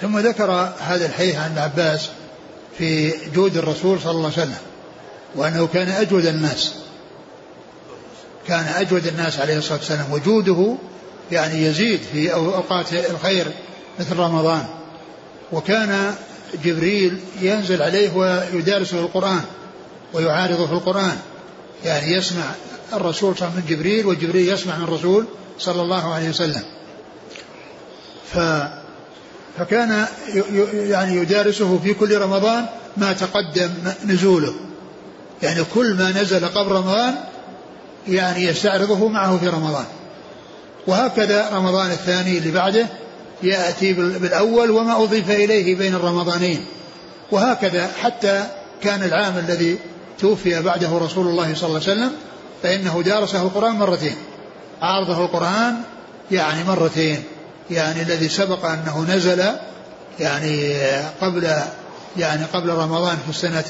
[0.00, 2.10] ثم ذكر هذا الحديث عن عباس
[2.78, 4.58] في جود الرسول صلى الله عليه وسلم
[5.36, 6.74] وأنه كان أجود الناس.
[8.48, 10.76] كان أجود الناس عليه الصلاة والسلام وجوده
[11.32, 13.46] يعني يزيد في أوقات الخير
[14.00, 14.64] مثل رمضان.
[15.52, 16.14] وكان
[16.64, 19.40] جبريل ينزل عليه ويدارسه القرآن
[20.12, 21.16] ويعارضه في القرآن.
[21.84, 22.44] يعني يسمع
[22.92, 25.24] الرسول صلى الله عليه وسلم من جبريل وجبريل يسمع من الرسول
[25.58, 26.62] صلى الله عليه وسلم.
[28.32, 28.38] ف
[29.58, 30.06] فكان
[30.72, 33.70] يعني يدارسه في كل رمضان ما تقدم
[34.06, 34.54] نزوله.
[35.42, 37.14] يعني كل ما نزل قبل رمضان
[38.08, 39.84] يعني يستعرضه معه في رمضان.
[40.88, 42.86] وهكذا رمضان الثاني اللي بعده
[43.42, 46.64] يأتي بالأول وما أضيف إليه بين الرمضانين.
[47.30, 48.44] وهكذا حتى
[48.82, 49.78] كان العام الذي
[50.18, 52.12] توفي بعده رسول الله صلى الله عليه وسلم
[52.62, 54.16] فإنه دارسه القرآن مرتين.
[54.82, 55.74] عارضه القرآن
[56.30, 57.22] يعني مرتين
[57.70, 59.44] يعني الذي سبق أنه نزل
[60.20, 60.74] يعني
[61.20, 61.56] قبل
[62.16, 63.62] يعني قبل رمضان في السنة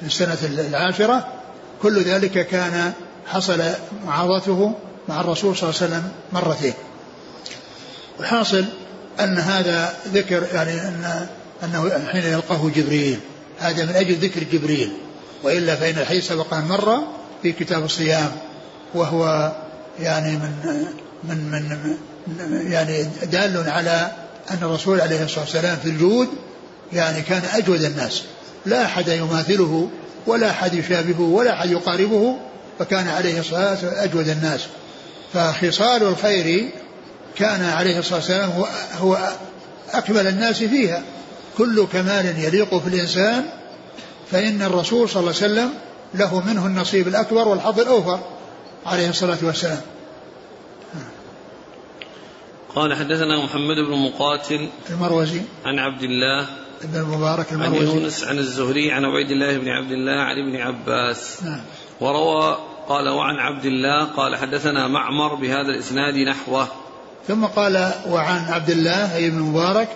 [0.00, 1.26] في السنة العاشرة.
[1.82, 2.92] كل ذلك كان
[3.26, 3.62] حصل
[4.06, 4.74] معارضته
[5.10, 6.74] مع الرسول صلى الله عليه وسلم مرتين
[8.20, 8.64] الحاصل
[9.20, 11.26] أن هذا ذكر يعني أن
[11.64, 13.18] أنه حين يلقاه جبريل.
[13.58, 14.92] هذا من أجل ذكر جبريل.
[15.42, 17.02] وإلا فإن الحديث سبق مرة
[17.42, 18.32] في كتاب الصيام.
[18.94, 19.52] وهو
[20.00, 20.52] يعني من
[21.24, 24.12] من من يعني دال على
[24.50, 26.28] أن الرسول عليه الصلاة والسلام في الجود
[26.92, 28.22] يعني كان أجود الناس.
[28.66, 29.88] لا أحد يماثله
[30.26, 32.36] ولا أحد يشابهه ولا أحد يقاربه
[32.78, 34.66] فكان عليه الصلاة والسلام أجود الناس.
[35.34, 36.68] فخصال الخير
[37.36, 38.66] كان عليه الصلاة والسلام هو,
[39.00, 39.28] هو
[39.92, 41.02] أكمل الناس فيها.
[41.58, 43.46] كل كمال يليق في الإنسان
[44.30, 45.70] فإن الرسول صلى الله عليه وسلم
[46.14, 48.20] له منه النصيب الأكبر والحظ الأوفر
[48.86, 49.80] عليه الصلاة والسلام.
[52.74, 55.40] قال حدثنا محمد بن مقاتل المروزي.
[55.64, 56.46] عن عبد الله
[56.84, 58.00] بن المبارك عن المروزي.
[58.00, 61.42] يونس عن الزهري عن عبيد الله بن عبد الله عن ابن عباس.
[61.42, 61.60] نعم.
[62.00, 62.58] وروى
[62.90, 66.68] قال وعن عبد الله قال حدثنا معمر بهذا الإسناد نحوه.
[67.28, 69.88] ثم قال وعن عبد الله أي بن مبارك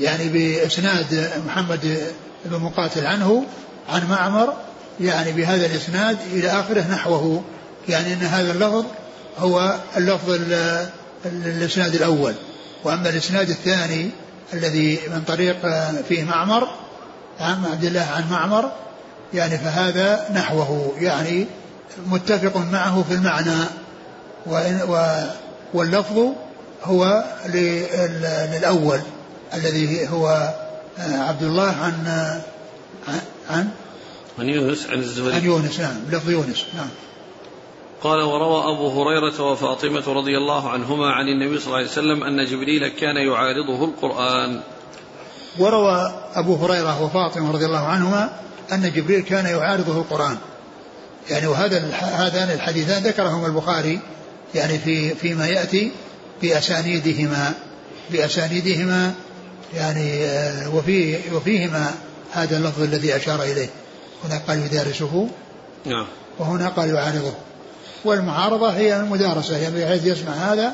[0.00, 1.98] يعني بإسناد محمد
[2.44, 3.44] بن مقاتل عنه
[3.88, 4.52] عن معمر
[5.00, 7.42] يعني بهذا الإسناد إلى آخره نحوه.
[7.88, 8.84] يعني أن هذا اللفظ
[9.38, 10.52] هو اللفظ ال-
[11.26, 12.34] ال- الإسناد الأول.
[12.84, 14.10] وأما الإسناد الثاني
[14.52, 15.56] الذي من طريق
[16.08, 16.68] فيه معمر
[17.40, 18.72] عن عبد الله عن معمر
[19.34, 20.92] يعني فهذا نحوه.
[21.00, 21.46] يعني
[22.06, 23.64] متفق معه في المعنى
[24.46, 25.16] وإن و
[25.74, 26.18] واللفظ
[26.84, 29.00] هو لل- للأول
[29.54, 30.54] الذي هو
[30.98, 32.06] عبد الله عن
[33.08, 33.20] عن
[33.50, 33.68] عن,
[34.38, 36.88] عن يونس عن عن الزهري يونس نعم لفظ يونس نعم.
[38.02, 42.46] قال وروى أبو هريرة وفاطمة رضي الله عنهما عن النبي صلى الله عليه وسلم أن
[42.46, 44.60] جبريل كان يعارضه القرآن.
[45.58, 48.30] وروى أبو هريرة وفاطمة رضي الله عنهما
[48.72, 50.36] أن جبريل كان يعارضه القرآن.
[51.30, 54.00] يعني وهذا هذان الحديثان ذكرهما البخاري
[54.54, 55.92] يعني في فيما يأتي
[56.42, 57.54] بأسانيدهما
[58.10, 59.12] بأسانيدهما
[59.74, 61.94] يعني آه، وفي وفيهما
[62.32, 63.68] هذا اللفظ الذي أشار إليه.
[64.24, 65.28] هنا قال يدارسه.
[65.84, 66.06] نعم.
[66.38, 67.34] وهنا قال يعارضه.
[68.04, 70.72] والمعارضة هي المدارسة يعني بحيث يسمع هذا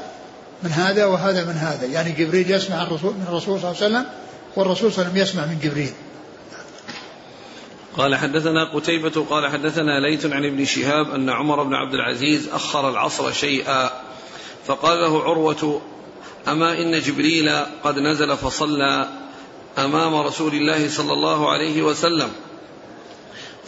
[0.62, 1.86] من هذا وهذا من هذا.
[1.86, 4.04] يعني جبريل يسمع الرسول من الرسول صلى الله عليه وسلم
[4.56, 5.92] والرسول صلى الله عليه وسلم يسمع من جبريل.
[7.96, 12.88] قال حدثنا قتيبة قال حدثنا ليث عن ابن شهاب أن عمر بن عبد العزيز أخر
[12.88, 13.90] العصر شيئا
[14.66, 15.80] فقال له عروة
[16.48, 17.50] أما إن جبريل
[17.84, 19.08] قد نزل فصلى
[19.78, 22.28] أمام رسول الله صلى الله عليه وسلم؟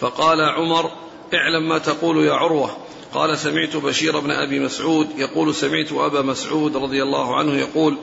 [0.01, 0.91] فقال عمر
[1.35, 2.77] اعلم ما تقول يا عروة.
[3.15, 7.97] قال سمعت بشير بن أبي مسعود يقول سمعت أبا مسعود رضي الله عنه يقول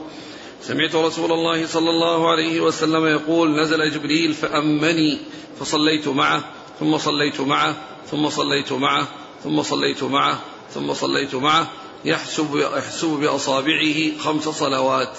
[0.66, 5.18] سمعت رسول الله صلى الله عليه وسلم يقول نزل جبريل فأمني
[5.60, 6.44] فصليت معه
[6.80, 7.76] ثم صليت معه
[8.10, 9.08] ثم صليت معه
[9.44, 10.38] ثم صليت معه
[10.74, 11.66] ثم صليت معه
[12.04, 15.16] يحسب يحسب بأصابعه خمس صلوات.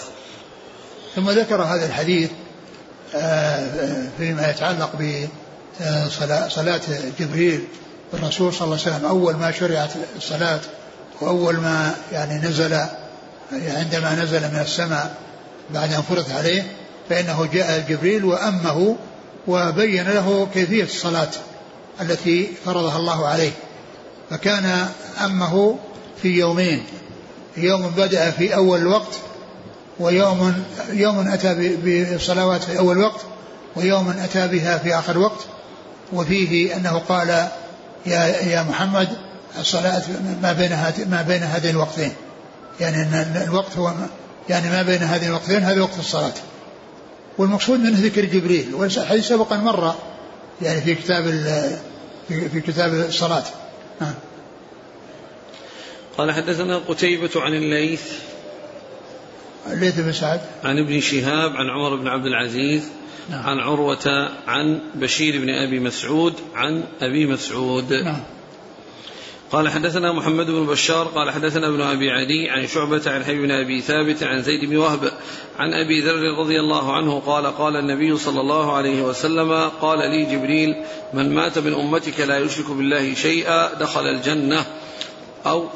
[1.16, 2.30] ثم ذكر هذا الحديث
[3.16, 6.82] آه، فيما يتعلق بصلاة صلاة
[7.20, 7.68] جبريل
[8.14, 9.06] بالرسول صلى الله عليه وسلم.
[9.06, 10.62] أول ما شرعت الصلاة
[11.22, 12.74] وأول ما يعني نزل
[13.52, 15.23] عندما نزل من السماء
[15.70, 16.64] بعد أن فرض عليه
[17.10, 18.96] فإنه جاء جبريل وأمه
[19.48, 21.30] وبين له كيفية الصلاة
[22.02, 23.52] التي فرضها الله عليه.
[24.30, 24.88] فكان
[25.26, 25.78] أمه
[26.22, 26.84] في يومين
[27.58, 29.16] يوم بدأ في أول الوقت
[30.00, 33.22] ويوم يوم أتى بالصلوات في أول وقت
[33.76, 35.40] ويوم أتى بها في آخر وقت.
[36.14, 37.30] وفيه أنه قال
[38.06, 39.10] يا يا محمد
[39.60, 40.02] الصلاة
[40.42, 40.70] ما بين
[41.10, 42.12] ما بين هذين الوقتين.
[42.80, 43.94] يعني أن الوقت هو
[44.50, 46.34] يعني ما بين هذين الوقتين هذا وقت الصلاة.
[47.38, 49.96] والمقصود منه ذكر جبريل والحديث سبق أن مر
[50.62, 51.24] يعني في كتاب
[52.28, 53.44] في كتاب الصلاة.
[54.02, 54.14] نعم.
[56.18, 58.12] قال حدثنا قتيبة عن الليث.
[59.72, 60.42] الليث بن سعد.
[60.64, 62.84] عن ابن شهاب عن عمر بن عبد العزيز
[63.30, 63.44] نعم.
[63.46, 67.94] عن عروة عن بشير بن أبي مسعود عن أبي مسعود.
[67.94, 68.24] نعم.
[69.54, 73.52] قال حدثنا محمد بن بشار قال حدثنا ابن أبي عدي عن شعبة عن حبيب بن
[73.52, 75.12] أبي ثابت عن زيد بن وهب
[75.60, 80.26] عن أبي ذر رضي الله عنه قال قال النبي صلى الله عليه وسلم قال لي
[80.26, 80.76] جبريل
[81.14, 84.66] من مات من أمتك لا يشرك بالله شيئا دخل الجنة
[85.46, 85.68] أو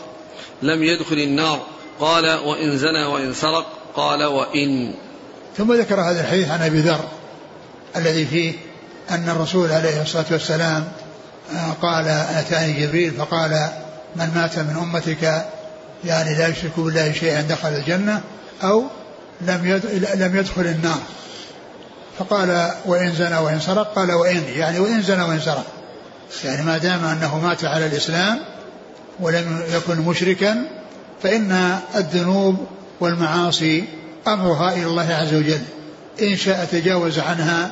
[0.62, 1.62] لم يدخل النار.
[2.00, 3.66] قال وإن زنى وإن سرق.
[3.96, 4.94] قال وإن.
[5.58, 7.08] ثم ذكر هذا الحديث عن أبي ذر
[7.96, 8.54] الذي فيه
[9.10, 10.92] أن الرسول عليه الصلاة والسلام
[11.82, 13.70] قال أتاني جبريل فقال
[14.16, 15.46] من مات من أمتك
[16.06, 18.22] يعني لا يشرك بالله شيئا دخل الجنة
[18.64, 18.84] أو
[19.42, 19.82] لم
[20.16, 21.00] لم يدخل النار.
[22.20, 25.66] فقال وإن زنى وإن سرق قال وإن يعني وإن زنى وإن سرق.
[26.44, 28.40] يعني ما دام أنه مات على الإسلام
[29.20, 30.64] ولم يكن مشركا
[31.24, 32.68] فإن الذنوب
[33.00, 33.84] والمعاصي
[34.28, 35.62] أمرها إلى الله عز وجل.
[36.22, 37.72] إن شاء تجاوز عنها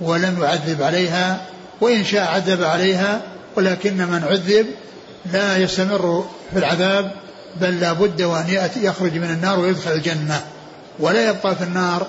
[0.00, 1.40] ولم يعذب عليها
[1.82, 3.20] وإن شاء عذب عليها
[3.56, 4.66] ولكن من عذب
[5.32, 7.12] لا يستمر في العذاب
[7.60, 10.40] بل لا بد وأن يأتي يخرج من النار ويدخل الجنة.
[10.98, 12.06] ولا يبقى في النار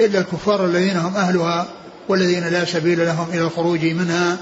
[0.00, 1.66] إلا الكفار الذين هم أهلها
[2.08, 4.36] والذين لا سبيل لهم إلى الخروج منها.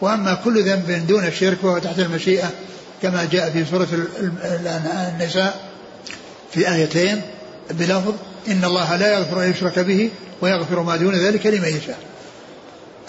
[0.00, 2.50] وأما كل ذنب دون الشرك فهو تحت المشيئة
[3.02, 4.08] كما جاء في سورة ال-
[4.44, 4.68] ال-
[5.20, 5.60] النساء
[6.52, 7.22] في آيتين.
[7.70, 8.14] بلفظ
[8.48, 10.10] إن الله لا يغفر أن يشرك به
[10.40, 11.98] ويغفر ما دون ذلك لمن يشاء.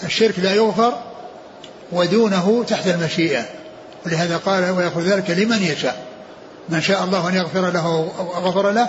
[0.04, 0.98] الشرك لا يغفر
[1.92, 3.44] ودونه تحت المشيئة.
[4.06, 6.04] ولهذا قال ويغفر ذلك لمن يشاء.
[6.68, 8.88] من شاء الله أن يغفر له غفر له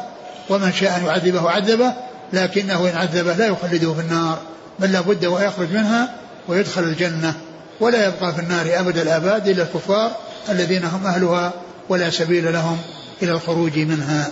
[0.50, 1.94] ومن شاء أن يعذبه عذبه
[2.34, 4.40] لكنه إن عذبه لا يخلده في النار
[4.80, 6.16] بل لابد ويخرج منها
[6.48, 7.34] ويدخل الجنة.
[7.80, 10.12] ولا يبقى في النار أبد الآباد إلا الكفار
[10.50, 11.54] الذين هم أهلها
[11.90, 12.78] ولا سبيل لهم
[13.22, 14.32] إلى الخروج منها.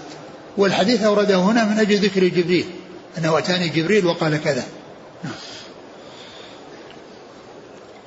[0.57, 2.65] والحديث أورده هنا من أجل ذكر جبريل
[3.17, 4.63] أنه أتاني جبريل وقال كذا.
[5.23, 5.33] نعم.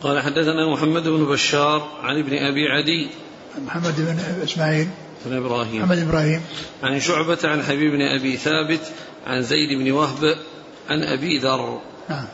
[0.03, 3.09] قال حدثنا محمد بن بشار عن ابن أبي عدي
[3.67, 4.89] محمد بن إسماعيل
[5.27, 5.83] بن إبراهيم.
[5.83, 6.41] محمد إبراهيم.
[6.83, 8.81] عن شعبة عن حبيب بن أبي ثابت
[9.27, 10.37] عن زيد بن وهب
[10.91, 11.81] عن أبي ذر.
[12.09, 12.25] نعم.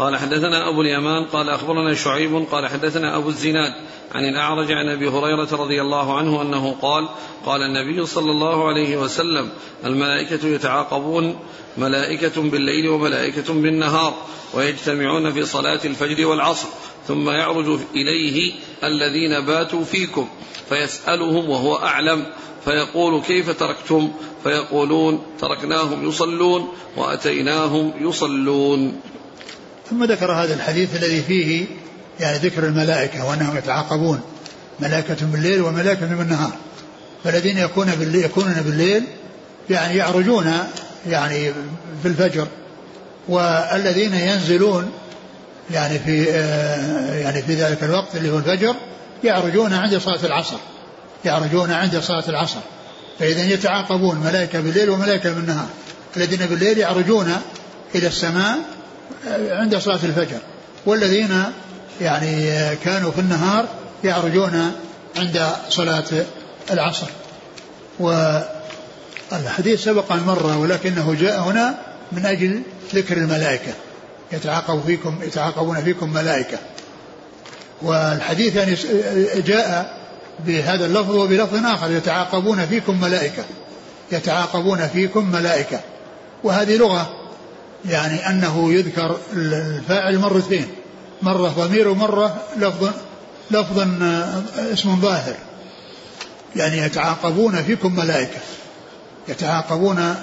[0.00, 3.72] قال حدثنا أبو اليمان قال أخبرنا شعيب قال حدثنا أبو الزناد
[4.14, 7.08] عن الأعرج عن أبي هريرة رضي الله عنه أنه قال
[7.46, 9.50] قال النبي صلى الله عليه وسلم
[9.84, 11.36] الملائكة يتعاقبون
[11.78, 14.14] ملائكة بالليل وملائكة بالنهار
[14.54, 16.68] ويجتمعون في صلاة الفجر والعصر
[17.08, 18.52] ثم يعرج إليه
[18.84, 20.28] الذين باتوا فيكم
[20.68, 22.26] فيسألهم وهو أعلم
[22.64, 24.12] فيقول كيف تركتم؟
[24.44, 29.00] فيقولون تركناهم يصلون وأتيناهم يصلون.
[29.90, 31.66] ثم ذكر هذا الحديث الذي فيه
[32.20, 34.20] يعني ذكر الملائكة وأنهم يتعاقبون
[34.80, 36.52] ملائكة بالليل وملائكة بالنهار.
[37.24, 39.04] فالذين يكون بالليل يكونون بالليل
[39.70, 40.52] يعني يعرجون
[41.08, 41.52] يعني
[42.02, 42.46] في الفجر
[43.28, 44.90] والذين ينزلون
[45.70, 48.74] يعني في آه، يعني في ذلك الوقت اللي هو الفجر
[49.24, 50.58] يعرجون عند صلاة العصر
[51.24, 52.60] يعرجون عند صلاة العصر.
[53.18, 55.68] فإذا يتعاقبون ملائكة بالليل وملائكة بالنهار
[56.16, 57.36] الذين بالليل يعرجون
[57.94, 58.58] إلى السماء
[59.50, 60.38] عند صلاة الفجر
[60.86, 61.44] والذين
[62.00, 62.50] يعني
[62.84, 63.66] كانوا في النهار
[64.04, 64.72] يعرجون
[65.16, 66.04] عند صلاة
[66.70, 67.06] العصر.
[69.30, 71.78] والحديث سبق أن مر ولكنه جاء هنا
[72.12, 72.62] من أجل
[72.94, 73.72] ذكر الملائكة
[74.32, 76.58] يتعاقب فيكم يتعاقبون فيكم ملائكة.
[77.82, 78.76] والحديث يعني
[79.42, 80.00] جاء
[80.46, 83.44] بهذا اللفظ وبلفظ آخر يتعاقبون فيكم ملائكة
[84.12, 85.80] يتعاقبون فيكم ملائكة.
[86.44, 87.19] وهذه لغة
[87.84, 90.66] يعني أنه يذكر الفاعل مرتين
[91.22, 92.90] مرة ضمير ومرة لفظ
[93.50, 95.34] لفظ آه، اسم ظاهر.
[96.56, 98.38] يعني يتعاقبون فيكم ملائكة
[99.28, 100.14] يتعاقبون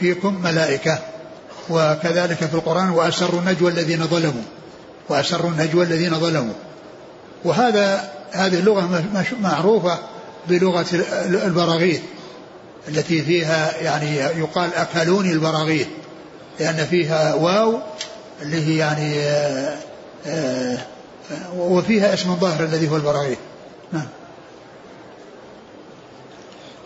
[0.00, 0.98] فيكم ملائكة.
[1.70, 4.42] وكذلك في القرآن وأسروا النجوى الذين ظلموا
[5.08, 6.54] وأسروا النجوى الذين ظلموا.
[7.44, 9.04] وهذا هذه اللغة
[9.40, 9.98] معروفة
[10.48, 10.86] بلغة
[11.46, 12.00] البراغيث
[12.88, 15.86] التي فيها يعني يقال أكلوني البراغيث.
[16.60, 17.80] لأن فيها واو
[18.42, 19.78] اللي هي يعني آه،
[20.26, 20.78] آه،
[21.56, 23.38] وفيها اسم الظاهر الذي هو البراغيث
[23.92, 24.06] نعم.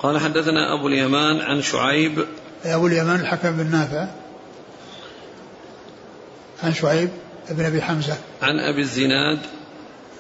[0.02, 2.26] قال حدثنا أبو اليمان عن شعيب.
[2.64, 4.08] أبو اليمان الحكم بن نافع.
[6.62, 7.08] عن شعيب
[7.50, 8.16] بن أبي حمزة.
[8.42, 9.38] عن أبي الزناد.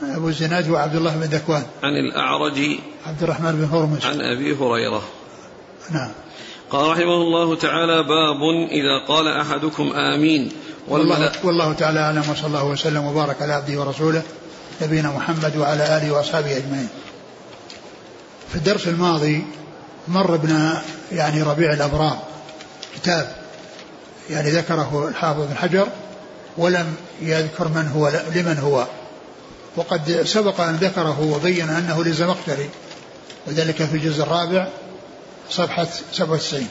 [0.02, 2.78] أبو الزناد هو عبد الله بن ذكوان عن الأعرج.
[3.06, 4.04] عبد الرحمن بن هرمز.
[4.04, 5.02] عن أبي هريرة.
[5.90, 6.10] نعم.
[6.70, 10.52] قال رحمه الله تعالى باب إذا قال أحدكم آمين.
[10.88, 14.22] والله, والله تعالى أعلم وصلى الله وسلم وبارك على عبده ورسوله
[14.82, 16.88] نبينا محمد وعلى آله وأصحابه أجمعين.
[18.48, 19.44] في الدرس الماضي
[20.08, 20.74] مر ابن
[21.12, 22.18] يعني ربيع الأبرار
[22.94, 23.36] كتاب
[24.30, 25.88] يعني ذكره الحافظ بن حجر
[26.58, 28.86] ولم يذكر من هو لمن هو.
[29.76, 32.70] وقد سبق أن ذكره وبين أنه للزمخشري
[33.46, 34.68] وذلك في الجزء الرابع
[35.50, 36.68] صفحة 97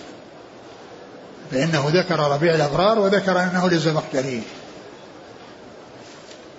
[1.51, 4.41] فإنه ذكر ربيع الأبرار وذكر أنه للزمخشري.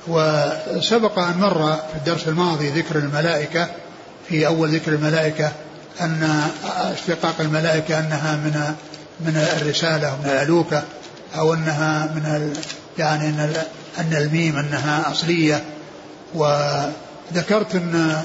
[0.08, 3.68] وسبق أن مر في الدرس الماضي ذكر الملائكة
[4.28, 5.52] في أول ذكر الملائكة
[6.00, 6.42] أن
[6.92, 8.74] اشتقاق الملائكة أنها من
[9.20, 10.82] من الرسالة ومن الألوكة
[11.36, 12.54] أو أنها من
[12.98, 13.54] يعني أن
[13.98, 15.64] أن الميم أنها أصلية.
[16.34, 18.24] وذكرت أن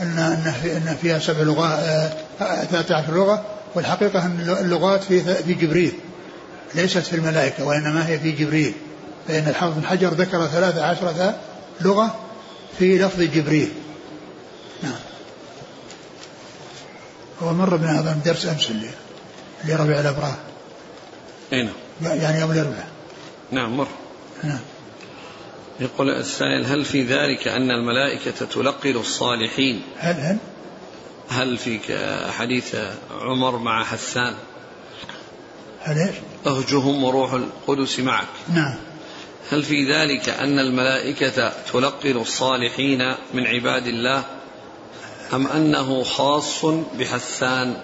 [0.00, 0.18] أن
[0.64, 5.92] أن فيها سبع لغات 13 لغة والحقيقة أن اللغات في في جبريل
[6.74, 8.74] ليست في الملائكة وإنما هي في جبريل.
[9.28, 11.38] فإن الحافظ بن حجر ذكر ثلاث عشرة
[11.80, 12.20] لغة
[12.78, 13.72] في لفظ جبريل.
[14.82, 14.92] نعم.
[17.42, 18.90] هو مر بنا هذا درس أمس اللي,
[19.64, 20.36] اللي ربيع الأبرار.
[21.52, 21.74] أي نعم.
[22.20, 22.88] يعني يوم الأربعاء
[23.50, 23.88] نعم مر.
[24.42, 24.60] نعم.
[25.80, 30.38] يقول السائل هل في ذلك أن الملائكة تلقن الصالحين؟ هل هل؟
[31.28, 31.78] هل في
[32.30, 32.76] حديث
[33.20, 34.34] عمر مع حسان؟
[35.82, 36.14] هل إيش؟
[36.46, 38.26] أهجهم وروح القدس معك.
[38.48, 38.74] نعم.
[39.52, 44.22] هل في ذلك أن الملائكة تلقن الصالحين من عباد الله؟
[45.32, 46.64] أم أنه خاص
[46.98, 47.76] بحسان؟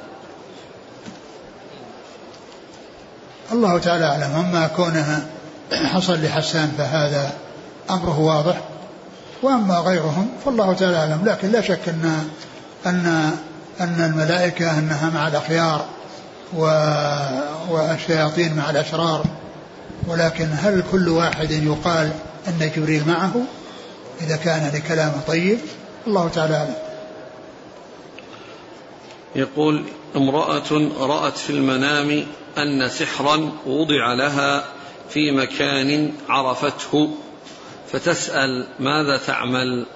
[3.53, 4.47] الله تعالى أعلم.
[4.47, 5.27] أما كونها
[5.73, 7.33] حصل لحسان فهذا
[7.91, 8.61] أمره واضح.
[9.43, 11.23] وأما غيرهم فالله تعالى أعلم.
[11.25, 12.29] لكن لا شك أن
[12.87, 13.31] أن
[13.81, 15.85] أن الملائكة أنها مع الأخيار
[17.71, 19.25] والشياطين مع الأشرار.
[20.07, 22.13] ولكن هل كل واحد يقال
[22.49, 23.33] أن جبريل معه؟
[24.21, 25.59] إذا كان لكلامه طيب
[26.07, 26.75] الله تعالى أعلم.
[29.37, 29.85] يقول
[30.17, 32.27] امرأة رأت في المنام
[32.59, 34.65] أن سحرا وضع لها
[35.11, 37.11] في مكان عرفته
[37.93, 39.87] فتسأل ماذا تعمل؟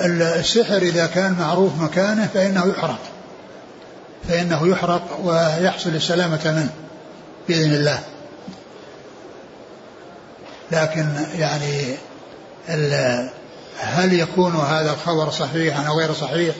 [0.00, 3.00] السحر إذا كان معروف مكانه فإنه يحرق.
[4.28, 6.70] فإنه يحرق ويحصل السلامة منه
[7.48, 8.00] بإذن الله.
[10.72, 11.06] لكن
[11.38, 11.96] يعني
[13.78, 16.54] هل يكون هذا الخبر صحيحا أو غير صحيح؟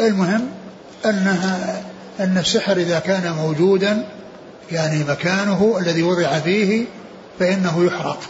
[0.00, 0.48] المهم
[1.04, 1.82] أنها
[2.20, 4.06] أن السحر إذا كان موجودا
[4.72, 6.86] يعني مكانه الذي وضع فيه
[7.38, 8.20] فإنه يحرق.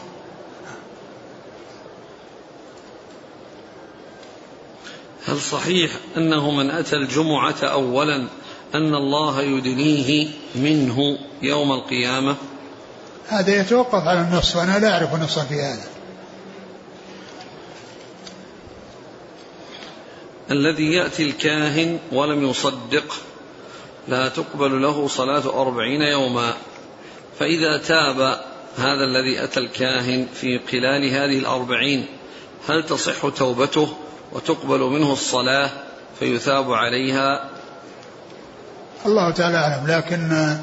[5.26, 8.16] هل صحيح أنه من أتى الجمعة أولا
[8.74, 12.36] أن الله يدنيه منه يوم القيامة؟
[13.28, 15.88] هذا يتوقف على النص وأنا لا أعرف نصا في هذا.
[20.50, 23.14] الذي يأتي الكاهن ولم يصدق
[24.08, 26.54] لا تقبل له صلاة أربعين يوما
[27.38, 28.20] فإذا تاب
[28.76, 32.06] هذا الذي أتى الكاهن في خلال هذه الأربعين
[32.68, 33.96] هل تصح توبته؟
[34.32, 35.70] وتقبل منه الصلاة
[36.18, 37.48] فيثاب عليها.
[39.06, 39.86] الله تعالى أعلم.
[39.86, 40.56] لكن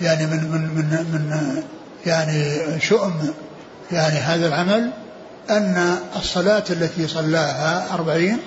[0.00, 1.62] يعني من من من من
[2.06, 3.34] يعني شؤم
[3.92, 4.90] يعني هذا العمل
[5.50, 8.38] أن الصلاة التي صلاها أربعين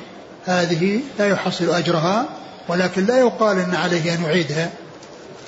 [0.46, 2.26] هذه لا يحصل أجرها
[2.68, 4.70] ولكن لا يقال أن عليه أن يعيدها.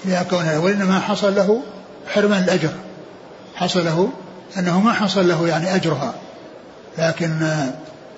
[0.05, 1.61] لكونها وإنما حصل له
[2.07, 2.74] حرمان الأجر.
[3.55, 4.09] حصل له
[4.57, 6.13] أنه ما حصل له يعني أجرها.
[6.97, 7.47] لكن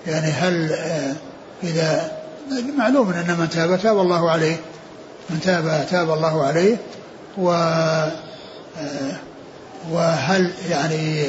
[0.08, 0.72] يعني هل
[1.64, 2.12] إذا
[2.78, 4.56] معلوم أن من تاب تاب الله عليه
[5.30, 6.78] من تاب تاب الله عليه
[7.38, 7.50] و
[9.91, 11.26] وهل يعني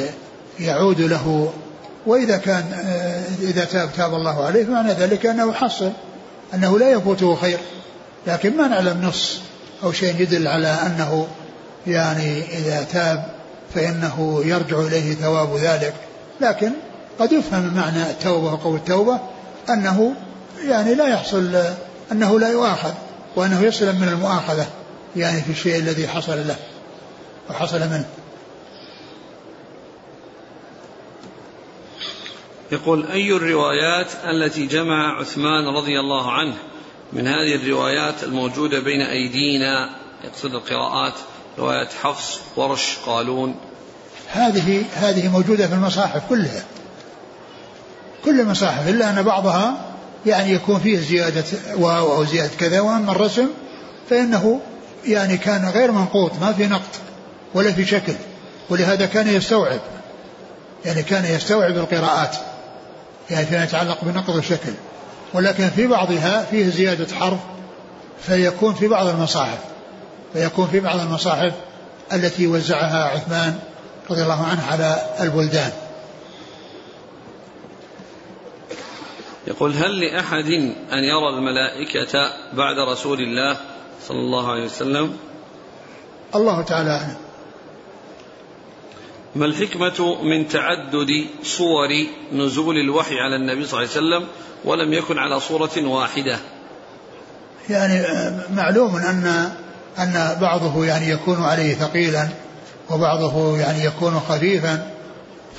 [0.60, 1.52] يعود له
[2.06, 2.64] وإذا كان
[3.40, 5.92] إذا تاب تاب الله عليه فمعنى ذلك أنه حصل
[6.54, 7.58] أنه لا يفوته خير
[8.26, 9.40] لكن ما نعلم نص
[9.82, 11.26] أو شيء يدل على أنه
[11.86, 13.26] يعني إذا تاب
[13.74, 15.94] فإنه يرجع إليه ثواب ذلك
[16.40, 16.72] لكن
[17.20, 19.20] قد يفهم معنى التوبة وقول التوبة
[19.70, 20.14] أنه
[20.64, 21.62] يعني لا يحصل
[22.12, 22.92] أنه لا يؤاخذ
[23.36, 24.66] وأنه يسلم من المؤاخذة
[25.16, 26.56] يعني في الشيء الذي حصل له
[27.50, 28.06] وحصل منه.
[32.72, 36.54] يقول أي الروايات التي جمع عثمان رضي الله عنه
[37.12, 39.90] من هذه الروايات الموجودة بين أيدينا؟
[40.24, 41.14] يقصد القراءات
[41.58, 43.54] رواية حفص ورش قالون.
[44.28, 46.64] هذه هذه موجودة في المصاحف كلها.
[48.24, 49.74] كل المصاحف إلا أن بعضها
[50.26, 51.44] يعني يكون فيه زيادة
[51.76, 53.46] واو أو زيادة كذا وأما الرسم
[54.10, 54.60] فإنه
[55.06, 57.00] يعني كان غير منقوط ما في نقط
[57.54, 58.14] ولا في شكل
[58.70, 59.80] ولهذا كان يستوعب
[60.84, 62.36] يعني كان يستوعب القراءات
[63.30, 64.72] يعني فيما يتعلق بنقض الشكل.
[65.34, 67.38] ولكن في بعضها فيه زيادة حرف
[68.26, 69.58] فيكون في بعض المصاحف
[70.32, 71.52] فيكون في بعض المصاحف
[72.12, 73.58] التي وزعها عثمان
[74.10, 75.70] رضي الله عنه على البلدان.
[79.46, 80.50] يقول هل لأحد
[80.92, 83.56] أن يرى الملائكة بعد رسول الله
[84.08, 85.16] صلى الله عليه وسلم؟
[86.34, 87.16] الله تعالى أعلم.
[89.34, 91.88] ما الحكمة من تعدد صور
[92.32, 94.28] نزول الوحي على النبي صلى الله عليه وسلم
[94.64, 96.38] ولم يكن على صورة واحدة؟
[97.70, 98.06] يعني
[98.54, 99.52] معلوم أن
[99.98, 102.28] أن بعضه يعني يكون عليه ثقيلا
[102.90, 104.90] وبعضه يعني يكون خفيفا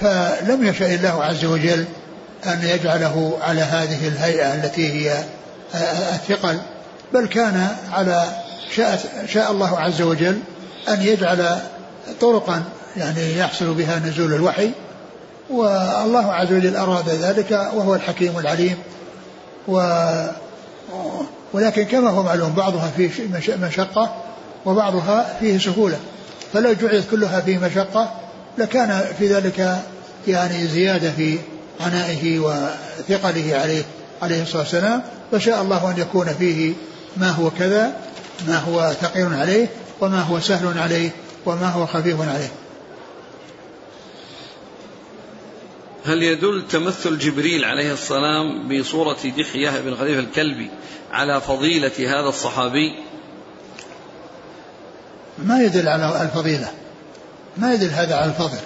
[0.02, 1.86] فلم يشاء الله عز وجل
[2.46, 5.24] أن يجعله على هذه الهيئة التي هي
[6.14, 6.60] الثقل
[7.14, 8.24] بل كان على
[8.76, 10.40] شاء, شاء الله عز وجل
[10.90, 11.60] أن يجعل
[12.22, 12.64] طرقا
[12.98, 14.72] يعني يحصل بها نزول الوحي.
[15.50, 18.78] والله عز وجل أراد ذلك وهو الحكيم العليم.
[19.68, 20.02] و
[21.54, 23.10] ولكن كما هو معلوم بعضها فيه
[23.62, 24.16] مشقة
[24.66, 26.00] وبعضها فيه سهولة.
[26.54, 28.12] فلو جعلت كلها فيه مشقة
[28.58, 29.78] لكان في ذلك
[30.28, 31.38] يعني زيادة في
[31.86, 33.84] عنائه وثقله عليه
[34.22, 36.74] عليه الصلاة والسلام فشاء الله أن يكون فيه
[37.18, 37.94] ما هو كذا
[38.48, 39.68] ما هو ثقيل عليه
[40.02, 41.10] وما هو سهل عليه
[41.46, 42.52] وما هو خفيف عليه.
[46.06, 50.70] هل يدل تمثل جبريل عليه السلام بصورة دحية بن خليفة الكلبي
[51.12, 52.96] على فضيلة هذا الصحابي؟
[55.38, 56.72] ما يدل على الفضيلة
[57.58, 58.58] ما يدل هذا على الفضل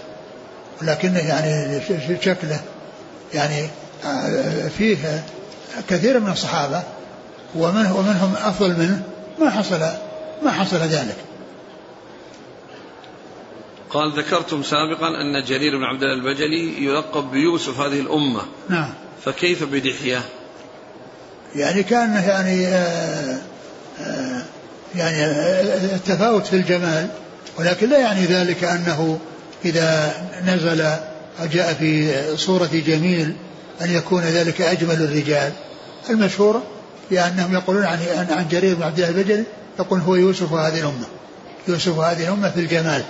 [0.81, 1.81] ولكنه يعني
[2.21, 2.59] شكله
[3.35, 3.69] يعني
[4.77, 5.23] فيه
[5.89, 6.83] كثير من الصحابة
[7.55, 9.01] ومنه ومنهم أفضل منه
[9.39, 9.79] ما حصل
[10.43, 11.15] ما حصل ذلك.
[13.89, 18.41] قال ذكرتم سابقا أن جرير بن عبد الله البجلي يلقب بيوسف هذه الأمة.
[18.69, 18.89] نعم.
[19.25, 20.21] فكيف بدحية؟
[21.55, 23.37] يعني كان يعني آه
[24.01, 24.41] آه
[24.95, 25.25] يعني
[25.95, 27.07] التفاوت في الجمال
[27.59, 29.19] ولكن لا يعني ذلك أنه
[29.65, 30.13] إذا
[30.45, 30.85] نزل
[31.39, 33.35] جاء في صورة جميل
[33.81, 35.53] أن يكون ذلك أجمل الرجال.
[36.09, 36.61] المشهور
[37.11, 39.43] بأنهم يقولون عن عن جرير بن عبد الله البجلي
[39.79, 41.05] يقول هو يوسف هذه الأمة.
[41.67, 43.03] يوسف هذه الأمة في الجمال.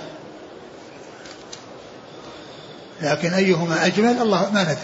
[3.02, 4.76] لكن أيهما أجمل؟ الله ما ندري.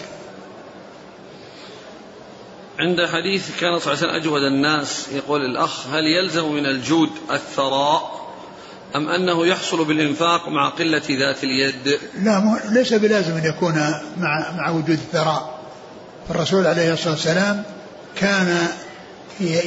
[2.79, 7.09] عند حديث كان صلى الله عليه وسلم أجود الناس يقول الأخ هل يلزم من الجود
[7.31, 8.22] الثراء؟
[8.95, 13.75] أم أنه يحصل بالإنفاق مع قلة ذات اليد؟ لا ليس بلازم أن يكون
[14.17, 15.59] مع, مع وجود الثراء.
[16.29, 17.63] الرسول عليه الصلاة والسلام
[18.15, 18.67] كان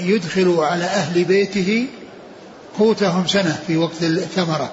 [0.03, 1.87] يدخل على أهل بيته
[2.79, 4.73] قوتهم سنة في وقت الثمرة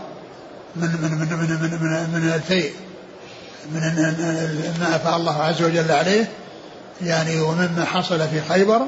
[0.75, 2.71] من من من من من, من, من الفيء
[3.71, 3.81] من
[4.79, 6.29] ما أفاء الله عز وجل عليه
[7.01, 8.81] يعني ومما حصل في خيبر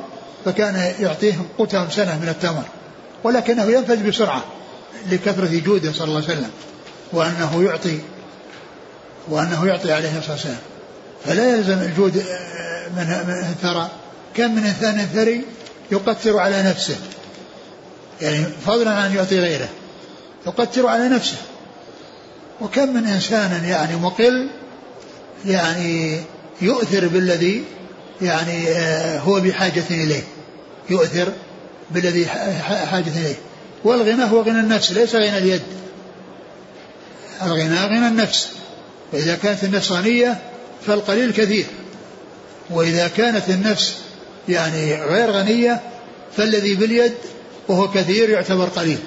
[0.46, 2.64] فكان يعطيهم قوتهم سنة من التمر
[3.24, 4.44] ولكنه ينفذ بسرعة.
[5.12, 6.50] لكثرة جوده صلى الله عليه وسلم
[7.14, 8.00] وأنه يعطي
[9.28, 10.58] وأنه يعطي عليه الصلاة والسلام.
[11.26, 12.16] فلا يلزم الجود
[12.98, 13.10] من
[13.50, 13.90] الثرى
[14.36, 15.42] كم من إنسان ثري
[15.92, 16.96] يقتر على نفسه؟
[18.22, 19.70] يعني فضلا عن أن يعطي غيره
[20.48, 21.38] يقتر على نفسه.
[22.62, 24.50] وكم من إنسان يعني مقل
[25.46, 26.20] يعني
[26.62, 27.64] يؤثر بالذي
[28.22, 30.24] يعني آه، هو بحاجة إليه
[30.90, 31.34] يؤثر
[31.92, 32.26] بالذي
[32.92, 33.36] حاجة إليه.
[33.86, 35.62] والغنى هو غنى النفس ليس غنى اليد.
[37.42, 38.52] الغنى غنى النفس.
[39.14, 40.42] وإذا كانت النفس غنية
[40.88, 41.66] فالقليل كثير.
[42.70, 43.98] وإذا كانت النفس
[44.50, 45.82] يعني غير غنية
[46.38, 47.14] فالذي باليد
[47.68, 49.00] وهو كثير يعتبر قليل.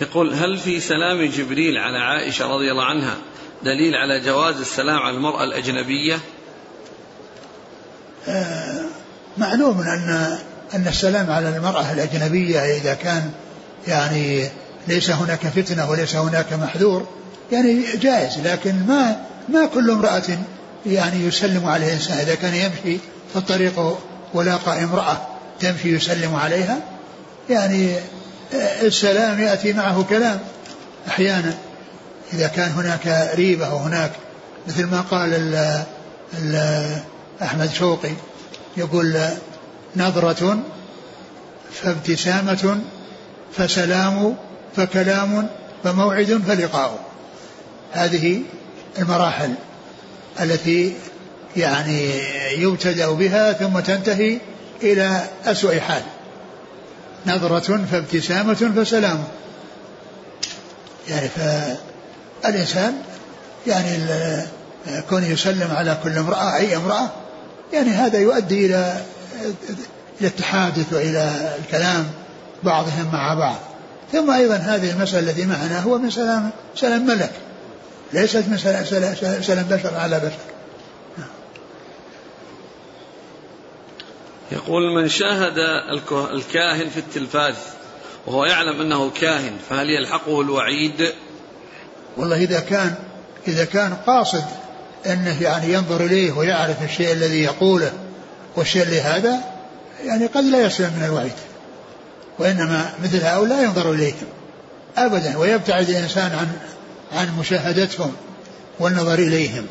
[0.00, 3.16] يقول هل في سلام جبريل على عائشة رضي الله عنها
[3.62, 6.18] دليل على جواز السلام على المرأة الأجنبية؟
[8.28, 8.97] آه
[9.38, 10.38] معلوم أن
[10.74, 13.30] أن السلام على المرأة الأجنبية إذا كان
[13.88, 14.48] يعني
[14.88, 17.08] ليس هناك فتنة وليس هناك محذور
[17.52, 19.16] يعني جائز لكن ما
[19.48, 20.38] ما كل امرأة
[20.86, 22.18] يعني يسلم عليها إنسان.
[22.18, 22.98] إذا كان يمشي
[23.32, 23.98] في الطريق
[24.34, 25.26] ولاقى امرأة
[25.60, 26.78] تمشي يسلم عليها
[27.50, 27.94] يعني
[28.82, 30.38] السلام يأتي معه كلام
[31.08, 31.54] أحيانا.
[32.32, 34.12] إذا كان هناك ريبة وهناك
[34.68, 35.84] مثل ما قال ال
[36.38, 36.86] ال
[37.42, 38.10] أحمد شوقي
[38.78, 39.20] يقول
[39.96, 40.58] نظرة
[41.72, 42.80] فابتسامة
[43.52, 44.36] فسلام
[44.76, 45.48] فكلام
[45.84, 46.98] فموعد فلقاء.
[47.92, 48.42] هذه
[48.98, 49.54] المراحل
[50.40, 50.94] التي
[51.56, 52.10] يعني
[52.52, 54.38] يبتدأ بها ثم تنتهي
[54.82, 56.02] إلى أسوأ حال.
[57.26, 59.24] نظرة فابتسامة فسلام.
[61.08, 63.02] يعني فالإنسان
[63.66, 63.98] يعني
[65.10, 67.10] كون يسلم على كل امرأة أي امرأة
[67.72, 69.02] يعني هذا يؤدي إلى
[70.20, 72.10] إلى التحادث وإلى الكلام
[72.62, 73.58] بعضهم مع بعض.
[74.12, 77.32] ثم أيضا هذه المسألة التي معنا هو من سلام سلام ملك.
[78.12, 80.58] ليست من سلام, سلام, سلام بشر على بشر.
[84.52, 85.58] يقول من شاهد
[86.32, 87.54] الكاهن في التلفاز
[88.26, 91.12] وهو يعلم أنه كاهن فهل يلحقه الوعيد؟
[92.16, 92.94] والله إذا كان
[93.48, 94.44] إذا كان قاصد
[95.06, 97.92] أنه يعني ينظر إليه ويعرف الشيء الذي يقوله
[98.56, 99.40] والشيء اللي هذا
[100.04, 101.32] يعني قد لا يسلم من الوعيد
[102.38, 104.28] وإنما مثل هؤلاء ينظر إليهم
[104.96, 106.48] ابدا ويبتعد الإنسان عن
[107.18, 108.12] عن مشاهدتهم
[108.80, 109.66] والنظر إليهم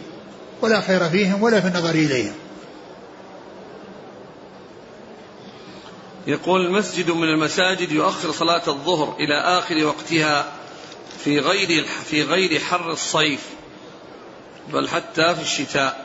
[0.61, 2.33] ولا خير فيهم ولا في النظر إليهم.
[6.27, 10.51] يقول المسجد من المساجد يؤخر صلاة الظهر إلى آخر وقتها
[11.23, 13.56] في غير في غير حر الصيف.
[14.73, 15.97] بل حتى في الشتاء.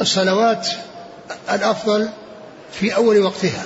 [0.00, 0.68] الصلوات
[1.52, 2.08] الأفضل
[2.72, 3.64] في أول وقتها.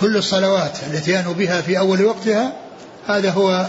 [0.00, 2.52] كل الصلوات التي ينو بها في أول وقتها
[3.08, 3.66] هذا هو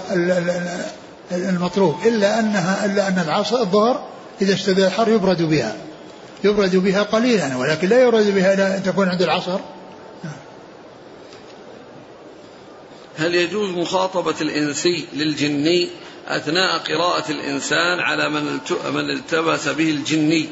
[1.31, 1.95] المطلوب.
[2.05, 4.07] إلا أنها إلا أن العصر الظهر
[4.41, 5.75] إذا اشتد الحر يبرد بها.
[6.43, 9.59] يبرد بها قليلا ولكن لا يبرد بها إلى أن تكون عند العصر.
[13.18, 15.89] هل يجوز مخاطبة الإنسي للجني
[16.28, 18.59] أثناء قراءة الإنسان على من
[18.93, 20.49] من التبس به الجني؟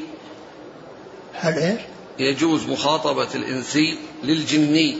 [1.34, 1.80] هل إيش؟
[2.18, 4.98] يجوز مخاطبة الإنسي للجني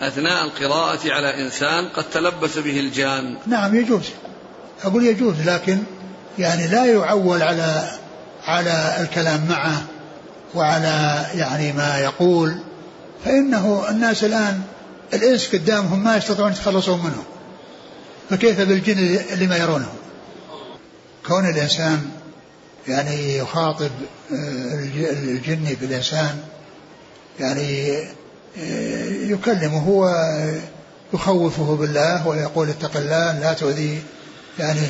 [0.00, 3.36] أثناء القراءة على إنسان قد تلبس به الجان.
[3.46, 4.04] نعم يجوز.
[4.84, 5.78] أقول يجوز لكن
[6.38, 7.90] يعني لا يعول على
[8.44, 9.82] على الكلام معه
[10.54, 12.56] وعلى يعني ما يقول.
[13.24, 14.60] فإنه الناس الآن
[15.14, 17.22] الإنس قدامهم ما يستطيعون يتخلصون منه.
[18.30, 18.98] فكيف بالجن
[19.32, 19.88] اللي ما يرونه؟
[21.26, 22.10] كون الإنسان
[22.88, 23.90] يعني يخاطب
[24.32, 24.74] آه،
[25.12, 26.38] الجن بالإنسان
[27.40, 27.96] يعني
[28.58, 29.88] آه، يكلمه
[31.12, 34.02] ويخوفه بالله ويقول اتق الله لا تؤذي
[34.58, 34.80] يعني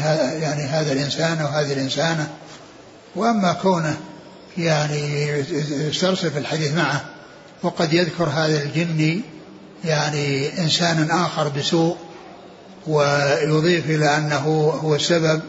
[0.42, 2.28] يعني هذا الإنسان أو هذه الإنسانة.
[3.16, 3.96] وأما كونه
[4.58, 5.28] يعني
[5.88, 7.04] يسترسل في الحديث معه
[7.62, 9.20] وقد يذكر هذا الجني
[9.86, 11.96] يعني إنسانا آخر بسوء
[12.86, 15.40] ويضيف إلى أنه هو السبب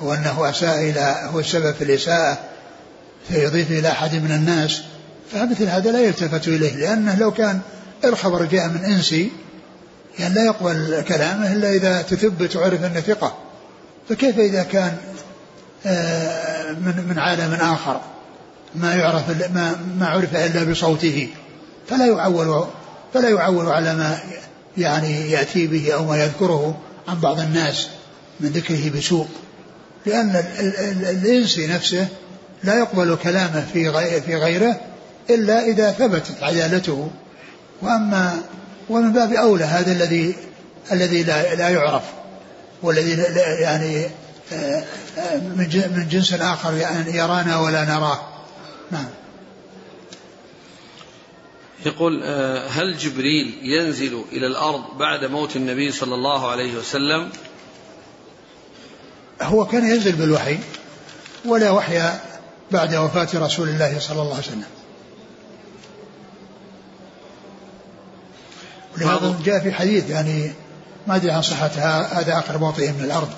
[0.00, 2.38] وأنه أساء إلى هو السبب في الإساءة
[3.28, 4.82] فيضيف إلى أحد من الناس.
[5.32, 7.60] فمثل هذا لا يلتفت إليه لأنه لو كان
[8.04, 9.30] الخبر جاء من إنسي
[10.18, 13.34] يعني لا يقبل كلامه إلا إذا تثبت وعرف أنه ثقة.
[14.08, 14.96] فكيف إذا كان
[15.86, 18.00] آه، من من عالم آخر
[18.74, 21.28] ما يعرف ما ما عرف إلا بصوته؟
[21.88, 22.66] فلا يعول
[23.14, 24.18] فلا يعول على ما
[24.78, 26.78] يعني يأتي به أو ما يذكره
[27.08, 27.88] عن بعض الناس
[28.40, 29.26] من ذكره بسوء.
[30.06, 30.44] لأن
[31.10, 32.08] الإنسي نفسه
[32.64, 34.80] لا يقبل كلامه في في غيره
[35.30, 37.10] إلا إذا ثبتت عدالته.
[37.82, 38.42] وأما
[38.88, 40.34] ومن باب أولى هذا الذي
[40.92, 42.02] الذي لا, لا يعرف
[42.82, 43.22] والذي
[43.60, 44.06] يعني
[44.52, 44.84] آه،
[45.18, 45.36] آه،
[45.96, 48.20] من جنس آخر يعني يرانا ولا نراه.
[48.90, 49.06] نعم.
[51.86, 57.28] يقول آه، هل جبريل ينزل إلى الأرض بعد موت النبي صلى الله عليه وسلم؟
[59.42, 60.58] هو كان ينزل بالوحي
[61.44, 62.12] ولا وحي
[62.70, 64.64] بعد وفاة رسول الله صلى الله عليه وسلم.
[68.96, 70.52] ولهذا جاء في حديث يعني
[71.06, 73.30] ما أدري عن صحتها هذا اخر موطئ من الأرض.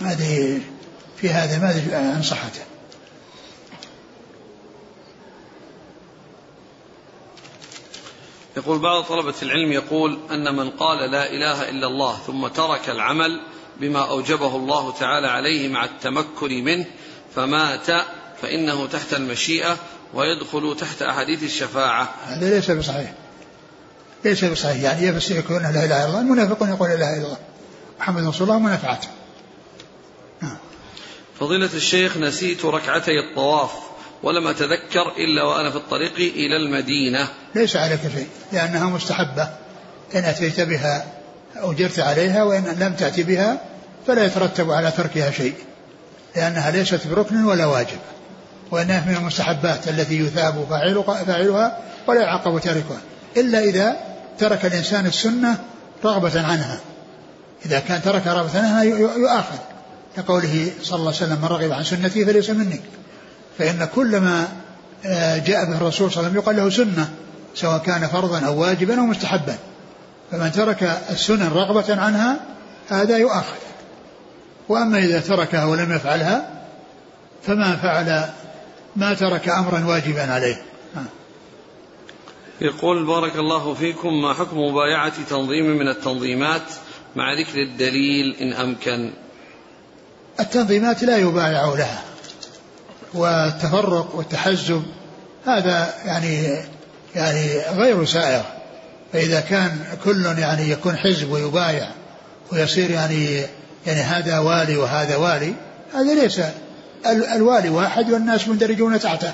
[0.00, 0.62] ما أدري
[1.16, 2.60] في هذا ما أدري عن صحته.
[8.56, 13.40] يقول بعض طلبة العلم يقول أن من قال لا إله إلا الله ثم ترك العمل
[13.80, 16.86] بما أوجبه الله تعالى عليه مع التمكن منه
[17.34, 17.86] فمات
[18.42, 19.76] فإنه تحت المشيئة
[20.14, 22.14] ويدخل تحت أحاديث الشفاعة.
[22.26, 23.12] هذا ليس بصحيح.
[24.24, 24.82] ليس بصحيح.
[24.82, 27.38] يعني يفسر يقول لا إله إلا الله المنافقون يقول لا إله إلا الله.
[28.00, 29.08] محمد رسول الله منافعته.
[31.40, 33.70] فضيلة الشيخ نسيت ركعتي الطواف.
[34.22, 37.28] ولم أتذكر إلا وأنا في الطريق إلى المدينة.
[37.54, 39.50] ليس عليك شيء لأنها مستحبة.
[40.14, 41.06] إن أتيت بها
[41.56, 43.60] أجرت عليها وإن لم تأتي بها
[44.06, 45.54] فلا يترتب على تركها شيء
[46.36, 47.98] لأنها ليست بركن ولا واجب.
[48.70, 53.00] وإنها من المستحبات التي يثاب فاعلها ولا يعاقب تاركها
[53.36, 53.96] إلا إذا
[54.38, 55.58] ترك الإنسان السنة
[56.04, 56.80] رغبة عنها.
[57.66, 59.56] إذا كان ترك رغبة عنها يؤاخذ.
[60.16, 62.80] كقوله صلى الله عليه وسلم من رغب عن سنتي فليس مني.
[63.60, 64.48] فإن كل ما
[65.06, 67.10] آه، جاء به الرسول صلى الله عليه وسلم يقال له سنة
[67.54, 69.58] سواء كان فرضا أو واجبا أو مستحبا.
[70.30, 72.40] فمن ترك السنن رغبة عنها
[72.88, 73.56] هذا يؤاخذ.
[74.68, 76.50] وأما إذا تركها ولم يفعلها
[77.42, 78.30] فما فعل
[78.96, 80.62] ما ترك أمرا واجبا عليه.
[82.60, 86.62] يقول بارك الله فيكم ما حكم مبايعة تنظيم من التنظيمات
[87.16, 89.10] مع ذكر الدليل إن أمكن؟
[90.40, 92.09] التنظيمات لا يبايع لها.
[93.14, 94.82] والتفرق والتحزب
[95.46, 96.58] هذا يعني
[97.14, 98.42] يعني غير سائغ
[99.12, 101.88] فإذا كان كل يعني يكون حزب ويبايع
[102.52, 103.44] ويصير يعني
[103.86, 105.54] يعني هذا والي وهذا والي
[105.94, 106.40] هذا ليس
[107.06, 109.32] الوالي واحد والناس مندرجون تحته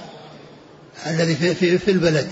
[1.07, 2.29] الذي في, في, في البلد.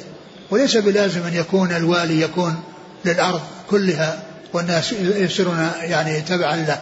[0.50, 2.62] وليس بلازم أن يكون الوالي يكون
[3.04, 3.40] للأرض
[3.70, 4.22] كلها
[4.52, 6.80] والناس يصيرون يعني تبعا له.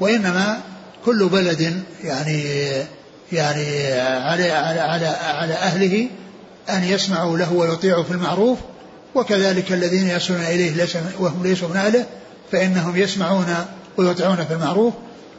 [0.00, 0.60] وإنما
[1.04, 2.44] كل بلد يعني
[3.32, 6.08] يعني على على على, على أهله
[6.70, 8.58] أن يسمعوا له ويطيعوا في المعروف
[9.14, 12.06] وكذلك الذين يصلون إليه ليس وهم ليسوا من أهله
[12.52, 13.54] فإنهم يسمعون
[13.96, 14.94] ويطيعون في المعروف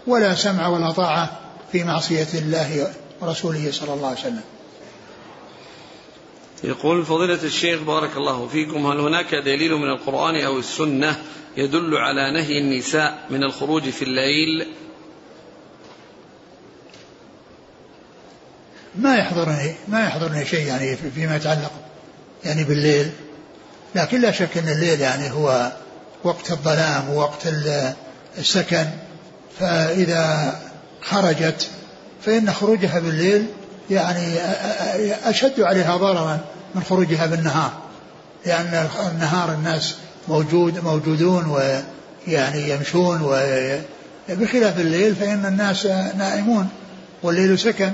[0.07, 1.39] ولا سمع ولا طاعة
[1.71, 4.41] في معصية الله ورسوله صلى الله عليه وسلم.
[6.63, 11.15] يقول فضيلة الشيخ بارك الله فيكم هل هناك دليل من القرآن أو السنة
[11.57, 14.67] يدل على نهي النساء من الخروج في الليل
[18.97, 21.71] ما يحضرني ما يحضرني شيء يعني فيما يتعلق
[22.45, 23.11] يعني بالليل.
[23.95, 25.71] لكن لا شك إن الليل يعني هو
[26.23, 27.47] وقت الظلام ووقت
[28.37, 28.85] السكن.
[29.59, 30.55] فإذا
[31.01, 31.67] خرجت
[32.25, 33.45] فإن خروجها بالليل
[33.89, 34.39] يعني
[35.23, 36.39] أشد عليها ضررا
[36.75, 37.71] من خروجها بالنهار.
[38.45, 39.95] لأن النهار الناس
[40.27, 43.35] موجود موجودون ويعني يمشون و
[44.29, 45.85] بخلاف الليل فإن الناس
[46.17, 46.69] نائمون
[47.23, 47.91] والليل سكن.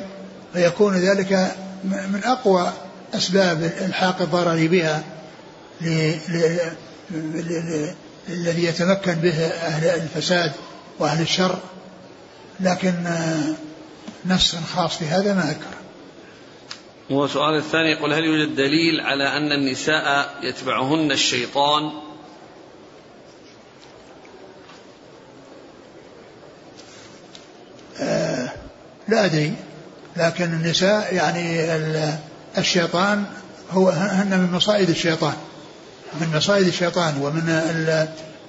[0.54, 2.74] فيكون ذلك من أقوى
[3.14, 5.04] أسباب إلحاق الضرر بها
[8.30, 10.52] الذي يتمكن به أهل الفساد
[11.00, 11.60] وأهل الشر.
[12.60, 12.94] لكن
[14.26, 15.76] نص خاص في هذا ما ذكر.
[17.10, 21.92] وسؤال الثاني يقول هل يوجد دليل على أن النساء يتبعهن الشيطان؟
[28.02, 28.50] آه
[29.08, 29.54] لا أدري.
[30.18, 31.66] لكن النساء يعني
[32.58, 33.26] الشيطان
[33.72, 35.34] هو هن من مصائد الشيطان.
[36.22, 37.50] من مصائد الشيطان ومن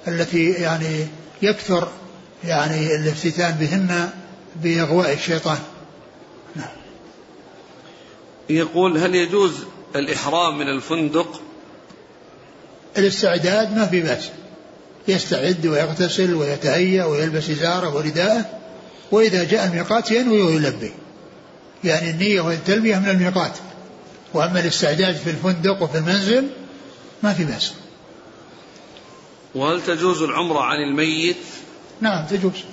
[0.07, 1.07] التي يعني
[1.41, 1.87] يكثر
[2.43, 4.09] يعني الافتتان بهن
[4.55, 5.57] بإغواء الشيطان.
[6.55, 6.75] نعم.
[8.49, 9.53] يقول هل يجوز
[9.95, 11.41] الإحرام من الفندق؟
[12.97, 14.29] الاستعداد ما في بأس.
[15.07, 18.45] يستعد ويغتسل ويتهيأ ويلبس إزارة ورداءه
[19.11, 20.91] وإذا جاء الميقات ينوي ويلبي.
[21.85, 23.57] يعني النية والتلبية من الميقات.
[24.33, 26.47] وأما الاستعداد في الفندق وفي المنزل
[27.23, 27.73] ما في بأس.
[29.55, 31.37] وهل تجوز العمرة عن الميت؟
[32.01, 32.63] نعم تجوز.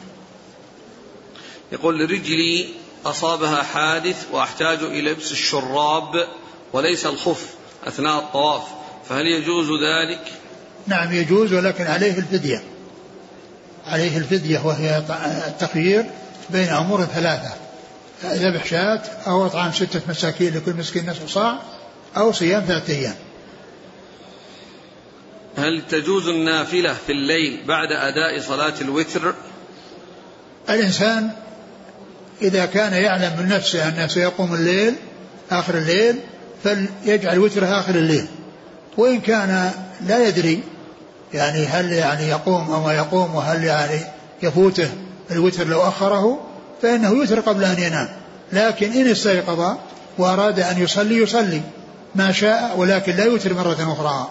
[1.73, 2.69] يقول رجلي
[3.07, 6.27] أصابها حادث وأحتاج إلى لبس الشراب
[6.73, 7.55] وليس الخف
[7.87, 8.63] أثناء الطواف
[9.09, 10.33] فهل يجوز ذلك؟
[10.87, 12.63] نعم يجوز ولكن عليه الفدية.
[13.87, 15.03] عليه الفدية وهي
[15.47, 16.05] التخيير
[16.51, 17.62] بين أمور ثلاثة.
[18.25, 21.59] ذبح شاة أو إطعام ستة مساكين لكل مسكين نصف صاع
[22.17, 23.15] أو صيام ثلاثة أيام.
[25.57, 29.35] هل تجوز النافلة في الليل بعد أداء صلاة الوتر؟
[30.69, 31.31] الإنسان
[32.43, 34.95] إذا كان يعلم من نفسه أنه سيقوم الليل
[35.51, 36.17] آخر الليل
[36.65, 38.27] فليجعل وتره آخر الليل.
[38.97, 39.71] وإن كان
[40.07, 40.63] لا يدري
[41.35, 44.01] يعني هل يعني يقوم أو ما يقوم وهل يعني
[44.43, 44.91] يفوته
[45.31, 46.52] الوتر لو أخره
[46.83, 48.09] فإنه يوتر قبل أن ينام.
[48.53, 49.77] لكن إن استيقظ
[50.19, 51.63] وأراد أن يصلي يصلي
[52.15, 54.31] ما شاء ولكن لا يوتر مرة أخرى.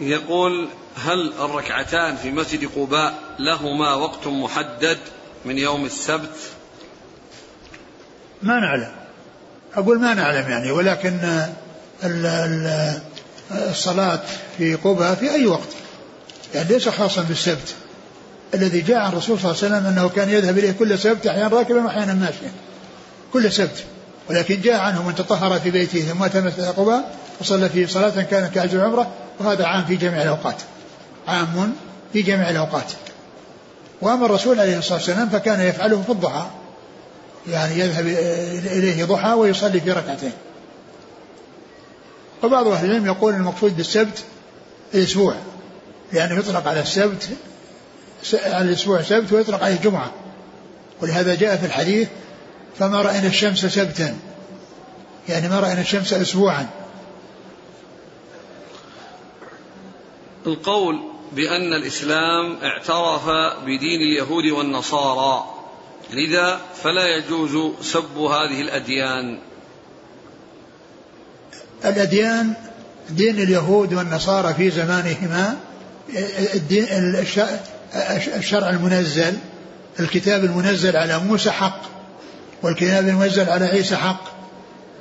[0.00, 4.98] يقول هل الركعتان في مسجد قباء لهما وقت محدد
[5.44, 6.36] من يوم السبت؟
[8.42, 8.92] ما نعلم.
[9.74, 11.42] أقول ما نعلم يعني ولكن
[13.50, 14.20] الصلاة
[14.58, 15.68] في قباء في أي وقت.
[16.54, 17.74] يعني ليس خاصا بالسبت.
[18.54, 21.48] الذي جاء عن الرسول صلى الله عليه وسلم أنه كان يذهب إليه كل سبت أحيانا
[21.48, 22.52] راكبا وأحيانا ماشيا.
[23.32, 23.84] كل سبت.
[24.30, 28.54] ولكن جاء عنه من تطهر في بيته ثم أتى مسجد قباء وصلى فيه صلاة كانت
[28.54, 30.56] كأجر العمرة وهذا عام في جميع الأوقات.
[31.28, 31.72] عام
[32.12, 32.92] في جميع الأوقات.
[34.00, 36.46] وأما الرسول عليه الصلاة والسلام فكان يفعله في الضحى.
[37.48, 38.06] يعني يذهب
[38.66, 40.32] إليه ضحى ويصلي في ركعتين.
[42.42, 44.24] وبعض أهل العلم يقول المقصود بالسبت
[44.94, 45.34] الأسبوع.
[46.12, 47.28] لأنه يطلق على السبت
[48.34, 50.12] على الأسبوع سبت ويطلق عليه جمعة
[51.00, 52.08] ولهذا جاء في الحديث
[52.78, 54.16] فما رأينا الشمس سبتا.
[55.28, 56.66] يعني ما رأينا الشمس أسبوعا.
[60.46, 61.00] القول
[61.32, 63.28] بأن الإسلام اعترف
[63.62, 65.44] بدين اليهود والنصارى.
[66.12, 69.38] لذا فلا يجوز سب هذه الأديان.
[71.84, 72.54] الأديان
[73.10, 75.58] دين اليهود والنصارى في زمانهما
[76.54, 76.84] الدين
[78.36, 79.34] الشرع المنزل
[80.00, 81.82] الكتاب المنزل على موسى حق
[82.62, 84.36] والكتاب المنزل على عيسى حق.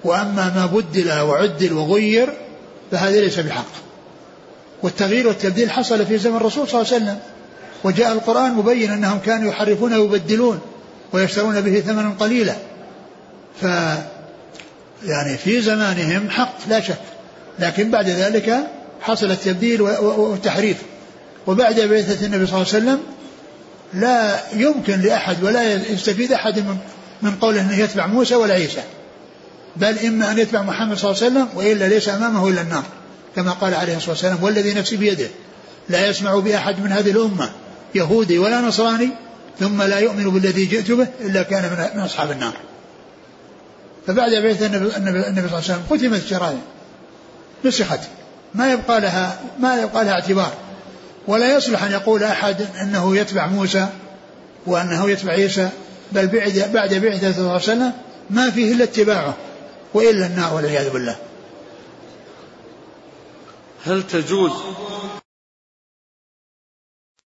[0.04, 2.34] وأما ما بدل وعدل وغير
[2.92, 3.72] فهذا ليس بحق.
[4.84, 7.20] والتغيير والتبديل حصل في زمن الرسول صلى الله عليه وسلم.
[7.84, 10.60] وجاء القرآن مبين أنهم كانوا يحرفون ويبدلون
[11.14, 12.56] ويشترون به ثمنا قليلا.
[13.62, 13.64] ف
[15.06, 17.02] يعني في زمانهم حق لا شك.
[17.60, 18.68] لكن بعد ذلك
[19.02, 20.78] حصل التبديل والتحريف.
[21.48, 23.00] وبعد بعثة النبي صلى الله عليه وسلم
[23.94, 26.78] لا يمكن لأحد ولا يستفيد أحد من
[27.22, 28.84] من قوله أنه يتبع موسى ولا عيسى.
[29.76, 32.84] بل إما أن يتبع محمد صلى الله عليه وسلم وإلا ليس أمامه إلا النار
[33.36, 35.28] كما قال عليه الصلاة والسلام والذي نفسي بيده
[35.90, 37.50] لا يسمع بأحد من هذه الأمة
[37.96, 39.10] يهودي ولا نصراني
[39.60, 42.54] ثم لا يؤمن بالذي جئت به إلا كان من أصحاب النار.
[44.08, 46.58] فبعد النبي, النبي صلى الله عليه وسلم ختمت الشرائع
[47.66, 48.00] نسخت
[48.54, 50.54] ما يبقى لها ما يبقى لها اعتبار.
[51.28, 53.88] ولا يصلح أن يقول أحد أنه يتبع موسى
[54.66, 55.70] وأنه يتبع عيسى
[56.12, 57.94] بل بعد بعد بعثة وسلم
[58.30, 59.34] ما فيه إلا اتباعه
[59.94, 61.16] وإلا النار والعياذ بالله.
[63.86, 64.52] هل تجوز